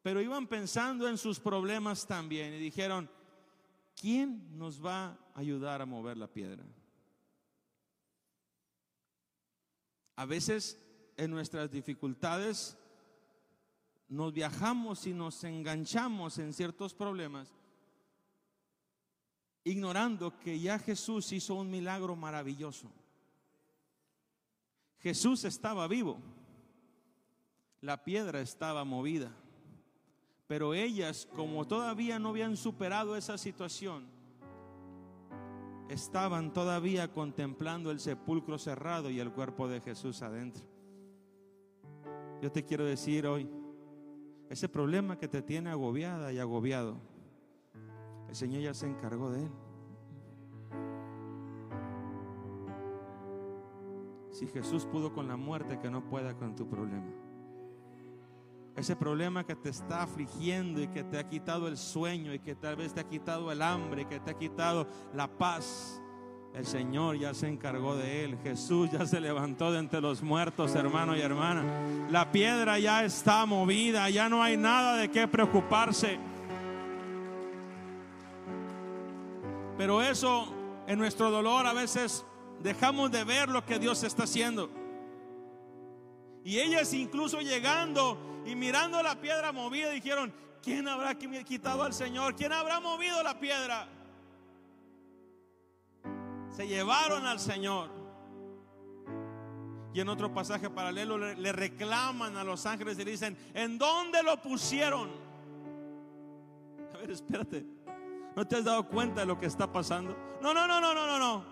pero 0.02 0.20
iban 0.20 0.46
pensando 0.46 1.08
en 1.08 1.16
sus 1.16 1.38
problemas 1.38 2.06
también 2.06 2.52
y 2.54 2.58
dijeron, 2.58 3.08
¿quién 3.94 4.58
nos 4.58 4.84
va 4.84 5.06
a 5.06 5.18
ayudar 5.34 5.80
a 5.80 5.86
mover 5.86 6.16
la 6.16 6.26
piedra? 6.26 6.64
A 10.16 10.26
veces 10.26 10.78
en 11.16 11.30
nuestras 11.30 11.70
dificultades 11.70 12.76
nos 14.08 14.32
viajamos 14.32 15.06
y 15.06 15.14
nos 15.14 15.44
enganchamos 15.44 16.38
en 16.38 16.52
ciertos 16.52 16.94
problemas 16.94 17.54
ignorando 19.64 20.38
que 20.38 20.58
ya 20.58 20.78
Jesús 20.78 21.32
hizo 21.32 21.54
un 21.54 21.70
milagro 21.70 22.16
maravilloso. 22.16 22.90
Jesús 24.98 25.44
estaba 25.44 25.88
vivo, 25.88 26.18
la 27.80 28.04
piedra 28.04 28.40
estaba 28.40 28.84
movida, 28.84 29.30
pero 30.46 30.74
ellas, 30.74 31.28
como 31.34 31.66
todavía 31.66 32.18
no 32.18 32.30
habían 32.30 32.56
superado 32.56 33.16
esa 33.16 33.38
situación, 33.38 34.06
estaban 35.88 36.52
todavía 36.52 37.12
contemplando 37.12 37.90
el 37.90 37.98
sepulcro 37.98 38.58
cerrado 38.58 39.10
y 39.10 39.20
el 39.20 39.32
cuerpo 39.32 39.68
de 39.68 39.80
Jesús 39.80 40.22
adentro. 40.22 40.62
Yo 42.42 42.52
te 42.52 42.64
quiero 42.64 42.84
decir 42.84 43.26
hoy, 43.26 43.48
ese 44.48 44.68
problema 44.68 45.18
que 45.18 45.28
te 45.28 45.42
tiene 45.42 45.70
agobiada 45.70 46.32
y 46.32 46.38
agobiado, 46.38 47.00
el 48.30 48.36
Señor 48.36 48.62
ya 48.62 48.72
se 48.72 48.86
encargó 48.86 49.28
de 49.30 49.42
él. 49.42 49.50
Si 54.30 54.46
Jesús 54.46 54.86
pudo 54.86 55.12
con 55.12 55.26
la 55.26 55.36
muerte, 55.36 55.80
que 55.80 55.90
no 55.90 56.08
pueda 56.08 56.32
con 56.34 56.54
tu 56.54 56.68
problema. 56.68 57.10
Ese 58.76 58.94
problema 58.94 59.44
que 59.44 59.56
te 59.56 59.70
está 59.70 60.04
afligiendo 60.04 60.80
y 60.80 60.86
que 60.86 61.02
te 61.02 61.18
ha 61.18 61.28
quitado 61.28 61.66
el 61.66 61.76
sueño 61.76 62.32
y 62.32 62.38
que 62.38 62.54
tal 62.54 62.76
vez 62.76 62.94
te 62.94 63.00
ha 63.00 63.08
quitado 63.08 63.50
el 63.50 63.60
hambre 63.62 64.06
que 64.06 64.20
te 64.20 64.30
ha 64.30 64.38
quitado 64.38 64.86
la 65.12 65.26
paz. 65.26 66.00
El 66.54 66.66
Señor 66.66 67.18
ya 67.18 67.34
se 67.34 67.48
encargó 67.48 67.96
de 67.96 68.24
él. 68.24 68.38
Jesús 68.44 68.92
ya 68.92 69.06
se 69.06 69.20
levantó 69.20 69.72
de 69.72 69.80
entre 69.80 70.00
los 70.00 70.22
muertos, 70.22 70.76
hermano 70.76 71.16
y 71.16 71.20
hermana. 71.20 71.64
La 72.08 72.30
piedra 72.30 72.78
ya 72.78 73.04
está 73.04 73.44
movida, 73.44 74.08
ya 74.08 74.28
no 74.28 74.40
hay 74.40 74.56
nada 74.56 74.96
de 74.96 75.10
qué 75.10 75.26
preocuparse. 75.26 76.20
Pero 79.80 80.02
eso 80.02 80.46
en 80.86 80.98
nuestro 80.98 81.30
dolor 81.30 81.66
a 81.66 81.72
veces 81.72 82.26
dejamos 82.62 83.10
de 83.10 83.24
ver 83.24 83.48
lo 83.48 83.64
que 83.64 83.78
Dios 83.78 84.02
está 84.02 84.24
haciendo. 84.24 84.68
Y 86.44 86.58
ellas 86.58 86.92
incluso 86.92 87.40
llegando 87.40 88.42
y 88.44 88.54
mirando 88.56 89.02
la 89.02 89.18
piedra 89.18 89.52
movida 89.52 89.88
dijeron, 89.88 90.34
¿quién 90.62 90.86
habrá 90.86 91.14
quitado 91.14 91.82
al 91.82 91.94
Señor? 91.94 92.36
¿Quién 92.36 92.52
habrá 92.52 92.78
movido 92.78 93.22
la 93.22 93.40
piedra? 93.40 93.88
Se 96.54 96.68
llevaron 96.68 97.24
al 97.24 97.40
Señor. 97.40 97.88
Y 99.94 100.00
en 100.00 100.10
otro 100.10 100.30
pasaje 100.34 100.68
paralelo 100.68 101.16
le, 101.16 101.52
reclaman 101.52 102.36
a 102.36 102.44
los 102.44 102.66
ángeles 102.66 102.98
y 102.98 103.04
le 103.06 103.12
dicen, 103.12 103.34
¿en 103.54 103.78
dónde 103.78 104.22
lo 104.22 104.42
pusieron? 104.42 105.08
A 106.92 106.98
ver, 106.98 107.12
espérate. 107.12 107.79
¿No 108.36 108.46
te 108.46 108.56
has 108.56 108.64
dado 108.64 108.84
cuenta 108.84 109.20
de 109.20 109.26
lo 109.26 109.38
que 109.38 109.46
está 109.46 109.70
pasando? 109.70 110.16
No, 110.40 110.54
no, 110.54 110.66
no, 110.66 110.80
no, 110.80 110.94
no, 110.94 111.06
no, 111.06 111.18
no. 111.18 111.44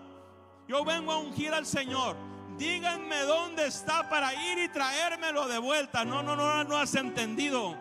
Yo 0.67 0.85
vengo 0.85 1.11
a 1.11 1.17
ungir 1.17 1.53
al 1.53 1.65
Señor. 1.65 2.15
Díganme 2.57 3.21
dónde 3.21 3.67
está 3.67 4.09
para 4.09 4.33
ir 4.33 4.59
y 4.59 4.69
traérmelo 4.69 5.47
de 5.47 5.57
vuelta. 5.59 6.05
No, 6.05 6.21
no, 6.21 6.35
no, 6.35 6.63
no 6.63 6.77
has 6.77 6.93
entendido. 6.95 7.75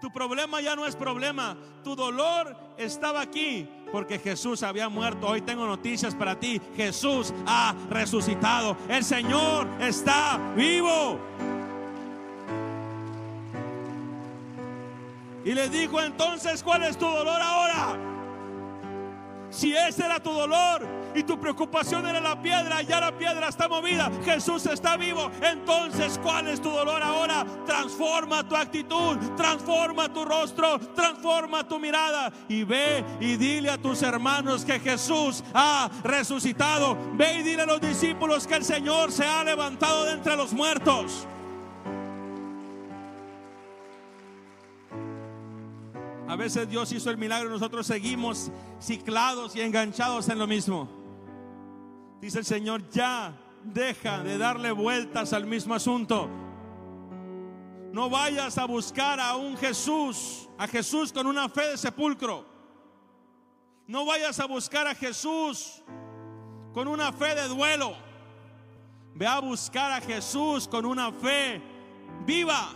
Tu 0.00 0.10
problema 0.10 0.60
ya 0.60 0.74
no 0.74 0.86
es 0.86 0.96
problema. 0.96 1.56
Tu 1.84 1.94
dolor 1.94 2.56
estaba 2.78 3.20
aquí 3.20 3.68
porque 3.92 4.18
Jesús 4.18 4.62
había 4.62 4.88
muerto. 4.88 5.26
Hoy 5.26 5.42
tengo 5.42 5.66
noticias 5.66 6.14
para 6.14 6.38
ti. 6.38 6.60
Jesús 6.74 7.34
ha 7.46 7.74
resucitado. 7.90 8.76
El 8.88 9.04
Señor 9.04 9.68
está 9.80 10.38
vivo. 10.56 11.18
Y 15.44 15.52
le 15.54 15.68
dijo 15.68 16.00
entonces, 16.00 16.62
¿cuál 16.62 16.82
es 16.82 16.98
tu 16.98 17.06
dolor 17.06 17.40
ahora? 17.40 17.98
Si 19.50 19.74
ese 19.74 20.04
era 20.04 20.20
tu 20.20 20.30
dolor 20.30 20.86
y 21.12 21.24
tu 21.24 21.38
preocupación 21.40 22.06
era 22.06 22.20
la 22.20 22.40
piedra, 22.40 22.82
ya 22.82 23.00
la 23.00 23.16
piedra 23.16 23.48
está 23.48 23.68
movida, 23.68 24.08
Jesús 24.24 24.64
está 24.66 24.96
vivo, 24.96 25.28
entonces 25.42 26.20
¿cuál 26.22 26.46
es 26.46 26.60
tu 26.60 26.70
dolor 26.70 27.02
ahora? 27.02 27.44
Transforma 27.66 28.48
tu 28.48 28.54
actitud, 28.54 29.16
transforma 29.36 30.12
tu 30.12 30.24
rostro, 30.24 30.78
transforma 30.94 31.66
tu 31.66 31.80
mirada 31.80 32.32
y 32.48 32.62
ve 32.62 33.04
y 33.18 33.36
dile 33.36 33.70
a 33.70 33.78
tus 33.78 34.02
hermanos 34.02 34.64
que 34.64 34.78
Jesús 34.78 35.42
ha 35.52 35.90
resucitado. 36.04 36.96
Ve 37.14 37.38
y 37.38 37.42
dile 37.42 37.62
a 37.62 37.66
los 37.66 37.80
discípulos 37.80 38.46
que 38.46 38.54
el 38.54 38.64
Señor 38.64 39.10
se 39.10 39.24
ha 39.24 39.42
levantado 39.42 40.04
de 40.04 40.12
entre 40.12 40.36
los 40.36 40.52
muertos. 40.52 41.26
A 46.30 46.36
veces 46.36 46.70
Dios 46.70 46.92
hizo 46.92 47.10
el 47.10 47.18
milagro 47.18 47.48
y 47.48 47.52
nosotros 47.52 47.84
seguimos 47.88 48.52
ciclados 48.80 49.56
y 49.56 49.62
enganchados 49.62 50.28
en 50.28 50.38
lo 50.38 50.46
mismo. 50.46 50.88
Dice 52.20 52.38
el 52.38 52.44
Señor, 52.44 52.88
ya 52.90 53.36
deja 53.64 54.22
de 54.22 54.38
darle 54.38 54.70
vueltas 54.70 55.32
al 55.32 55.44
mismo 55.44 55.74
asunto. 55.74 56.30
No 57.92 58.08
vayas 58.08 58.58
a 58.58 58.64
buscar 58.64 59.18
a 59.18 59.34
un 59.34 59.56
Jesús, 59.56 60.48
a 60.56 60.68
Jesús 60.68 61.12
con 61.12 61.26
una 61.26 61.48
fe 61.48 61.70
de 61.70 61.76
sepulcro. 61.76 62.46
No 63.88 64.06
vayas 64.06 64.38
a 64.38 64.46
buscar 64.46 64.86
a 64.86 64.94
Jesús 64.94 65.82
con 66.72 66.86
una 66.86 67.12
fe 67.12 67.34
de 67.34 67.48
duelo. 67.48 67.96
Ve 69.16 69.26
a 69.26 69.40
buscar 69.40 69.90
a 69.90 70.00
Jesús 70.00 70.68
con 70.68 70.86
una 70.86 71.10
fe 71.10 71.60
viva. 72.24 72.68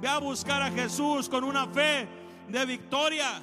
Ve 0.00 0.06
a 0.06 0.18
buscar 0.18 0.62
a 0.62 0.70
Jesús 0.70 1.28
con 1.28 1.42
una 1.42 1.66
fe 1.66 2.21
de 2.48 2.66
victoria. 2.66 3.42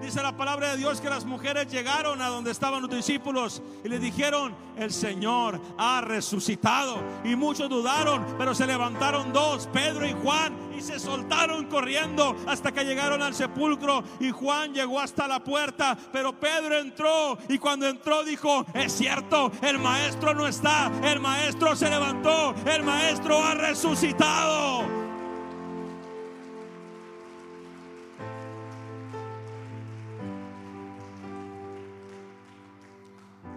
Dice 0.00 0.22
la 0.22 0.34
palabra 0.34 0.70
de 0.70 0.78
Dios 0.78 0.98
que 1.00 1.10
las 1.10 1.26
mujeres 1.26 1.70
llegaron 1.70 2.22
a 2.22 2.28
donde 2.28 2.50
estaban 2.50 2.80
los 2.80 2.90
discípulos 2.90 3.62
y 3.84 3.88
le 3.88 3.98
dijeron, 3.98 4.56
el 4.78 4.92
Señor 4.92 5.60
ha 5.76 6.00
resucitado. 6.00 7.02
Y 7.22 7.36
muchos 7.36 7.68
dudaron, 7.68 8.24
pero 8.38 8.54
se 8.54 8.66
levantaron 8.66 9.30
dos, 9.30 9.66
Pedro 9.66 10.06
y 10.06 10.14
Juan, 10.14 10.56
y 10.74 10.80
se 10.80 10.98
soltaron 10.98 11.66
corriendo 11.66 12.34
hasta 12.46 12.72
que 12.72 12.84
llegaron 12.84 13.20
al 13.20 13.34
sepulcro. 13.34 14.02
Y 14.20 14.30
Juan 14.30 14.72
llegó 14.72 15.00
hasta 15.00 15.28
la 15.28 15.44
puerta, 15.44 15.98
pero 16.10 16.32
Pedro 16.40 16.78
entró 16.78 17.36
y 17.50 17.58
cuando 17.58 17.86
entró 17.86 18.24
dijo, 18.24 18.64
es 18.72 18.92
cierto, 18.92 19.52
el 19.60 19.78
maestro 19.78 20.32
no 20.32 20.46
está, 20.46 20.90
el 21.04 21.20
maestro 21.20 21.76
se 21.76 21.90
levantó, 21.90 22.54
el 22.64 22.82
maestro 22.82 23.44
ha 23.44 23.54
resucitado. 23.54 24.99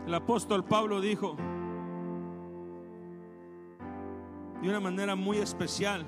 El 0.06 0.14
apóstol 0.14 0.66
Pablo 0.66 1.00
dijo 1.00 1.38
de 4.62 4.70
una 4.70 4.80
manera 4.80 5.16
muy 5.16 5.38
especial, 5.38 6.06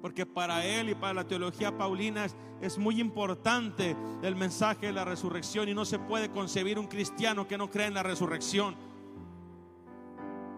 porque 0.00 0.24
para 0.24 0.64
él 0.64 0.90
y 0.90 0.94
para 0.94 1.14
la 1.14 1.24
teología 1.24 1.76
paulina 1.76 2.26
es, 2.60 2.78
muy 2.78 3.00
importante 3.00 3.94
el 4.22 4.36
mensaje 4.36 4.86
de 4.86 4.92
la 4.92 5.04
resurrección 5.04 5.68
y 5.68 5.74
no 5.74 5.84
se 5.84 5.98
puede 5.98 6.30
concebir 6.30 6.78
un 6.78 6.86
cristiano 6.86 7.46
que 7.46 7.58
no 7.58 7.70
cree 7.70 7.86
en 7.86 7.94
la 7.94 8.02
resurrección. 8.02 8.74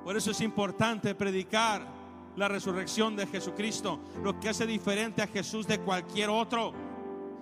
Por 0.04 0.16
eso 0.16 0.30
es 0.30 0.40
importante 0.40 1.14
predicar 1.14 1.86
la 2.36 2.48
resurrección 2.48 3.16
de 3.16 3.26
Jesucristo, 3.26 3.98
lo 4.22 4.38
que 4.38 4.50
hace 4.50 4.66
diferente 4.66 5.22
a 5.22 5.26
Jesús 5.26 5.66
de 5.66 5.80
cualquier 5.80 6.30
otro 6.30 6.72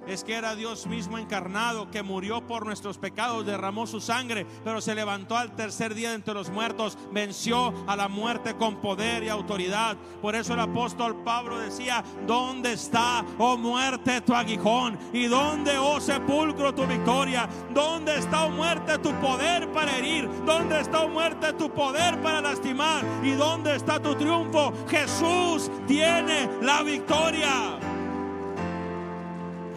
es 0.08 0.24
que 0.24 0.34
era 0.34 0.56
Dios 0.56 0.86
mismo 0.86 1.18
encarnado, 1.18 1.90
que 1.90 2.02
murió 2.02 2.46
por 2.46 2.64
nuestros 2.64 2.98
pecados, 2.98 3.44
derramó 3.44 3.86
su 3.86 4.00
sangre, 4.00 4.46
pero 4.64 4.80
se 4.80 4.94
levantó 4.94 5.36
al 5.36 5.54
tercer 5.54 5.94
día 5.94 6.14
entre 6.14 6.34
los 6.34 6.50
muertos, 6.50 6.96
venció 7.12 7.74
a 7.86 7.94
la 7.94 8.08
muerte 8.08 8.54
con 8.54 8.76
poder 8.76 9.22
y 9.22 9.28
autoridad. 9.28 9.96
Por 10.22 10.34
eso 10.34 10.54
el 10.54 10.60
apóstol 10.60 11.22
Pablo 11.24 11.58
decía, 11.58 12.02
¿dónde 12.26 12.72
está, 12.72 13.24
oh 13.38 13.56
muerte, 13.56 14.20
tu 14.22 14.34
aguijón? 14.34 14.98
¿Y 15.12 15.26
dónde, 15.26 15.76
oh 15.78 16.00
sepulcro, 16.00 16.74
tu 16.74 16.86
victoria? 16.86 17.48
¿Dónde 17.74 18.18
está, 18.18 18.46
oh 18.46 18.50
muerte, 18.50 18.98
tu 18.98 19.12
poder 19.20 19.70
para 19.72 19.96
herir? 19.96 20.28
¿Dónde 20.46 20.80
está, 20.80 21.02
oh 21.02 21.08
muerte, 21.08 21.52
tu 21.52 21.70
poder 21.70 22.20
para 22.22 22.40
lastimar? 22.40 23.04
¿Y 23.22 23.32
dónde 23.32 23.76
está 23.76 24.00
tu 24.00 24.14
triunfo? 24.14 24.72
Jesús 24.88 25.70
tiene 25.86 26.48
la 26.62 26.82
victoria. 26.82 27.87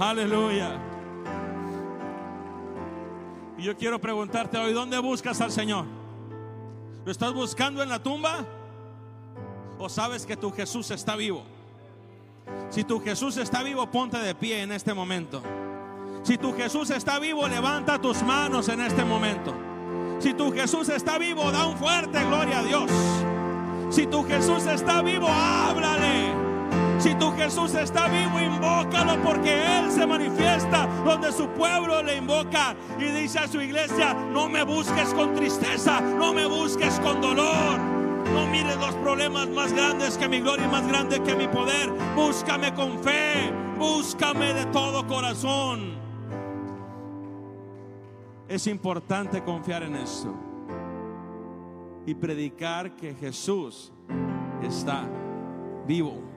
Aleluya. 0.02 0.80
Y 3.56 3.62
yo 3.62 3.78
quiero 3.78 4.02
preguntarte 4.02 4.58
hoy, 4.58 4.74
¿dónde 4.74 4.98
buscas 4.98 5.40
al 5.42 5.52
Señor? 5.52 5.86
¿Lo 7.06 7.12
estás 7.12 7.32
buscando 7.36 7.84
en 7.84 7.90
la 7.90 8.02
tumba? 8.02 8.44
¿O 9.78 9.90
sabes 9.90 10.26
que 10.26 10.36
tu 10.36 10.52
Jesús 10.52 10.90
está 10.90 11.16
vivo? 11.16 11.44
Si 12.72 12.84
tu 12.84 13.00
Jesús 13.00 13.38
está 13.38 13.62
vivo, 13.62 13.92
ponte 13.92 14.18
de 14.18 14.34
pie 14.34 14.64
en 14.64 14.72
este 14.72 14.92
momento. 14.96 15.44
Si 16.24 16.36
tu 16.36 16.52
Jesús 16.54 16.90
está 16.90 17.20
vivo, 17.20 17.48
levanta 17.48 18.02
tus 18.02 18.24
manos 18.24 18.70
en 18.70 18.82
este 18.82 19.06
momento. 19.06 19.54
Si 20.18 20.34
tu 20.34 20.52
Jesús 20.52 20.90
está 20.90 21.20
vivo, 21.20 21.52
da 21.52 21.68
un 21.68 21.78
fuerte 21.78 22.26
gloria 22.26 22.58
a 22.58 22.64
Dios. 22.64 22.92
Si 23.92 24.08
tu 24.08 24.24
Jesús 24.24 24.66
está 24.66 25.04
vivo, 25.04 25.28
háblale. 25.28 26.51
Si 27.02 27.16
tu 27.16 27.32
Jesús 27.32 27.74
está 27.74 28.08
vivo, 28.10 28.40
invócalo 28.40 29.20
porque 29.24 29.80
Él 29.80 29.92
se 29.92 30.06
manifiesta 30.06 30.86
donde 31.04 31.32
su 31.32 31.48
pueblo 31.48 32.04
le 32.04 32.18
invoca 32.18 32.76
y 33.00 33.06
dice 33.06 33.40
a 33.40 33.48
su 33.48 33.60
iglesia, 33.60 34.14
no 34.14 34.48
me 34.48 34.64
busques 34.64 35.12
con 35.16 35.34
tristeza, 35.34 36.00
no 36.00 36.32
me 36.32 36.46
busques 36.46 37.00
con 37.00 37.20
dolor. 37.20 37.80
No 37.80 38.46
mires 38.52 38.78
los 38.78 38.94
problemas 38.98 39.50
más 39.50 39.74
grandes 39.74 40.16
que 40.16 40.30
mi 40.30 40.42
gloria 40.42 40.68
y 40.68 40.70
más 40.70 40.88
grande 40.88 41.24
que 41.24 41.34
mi 41.34 41.48
poder. 41.48 41.90
Búscame 42.16 42.72
con 42.76 43.00
fe, 43.00 43.52
búscame 43.80 44.54
de 44.54 44.66
todo 44.68 45.08
corazón. 45.08 45.96
Es 48.48 48.68
importante 48.68 49.44
confiar 49.44 49.82
en 49.82 49.96
esto 49.96 50.36
y 52.06 52.14
predicar 52.14 52.96
que 52.96 53.16
Jesús 53.16 53.92
está 54.62 55.10
vivo. 55.88 56.31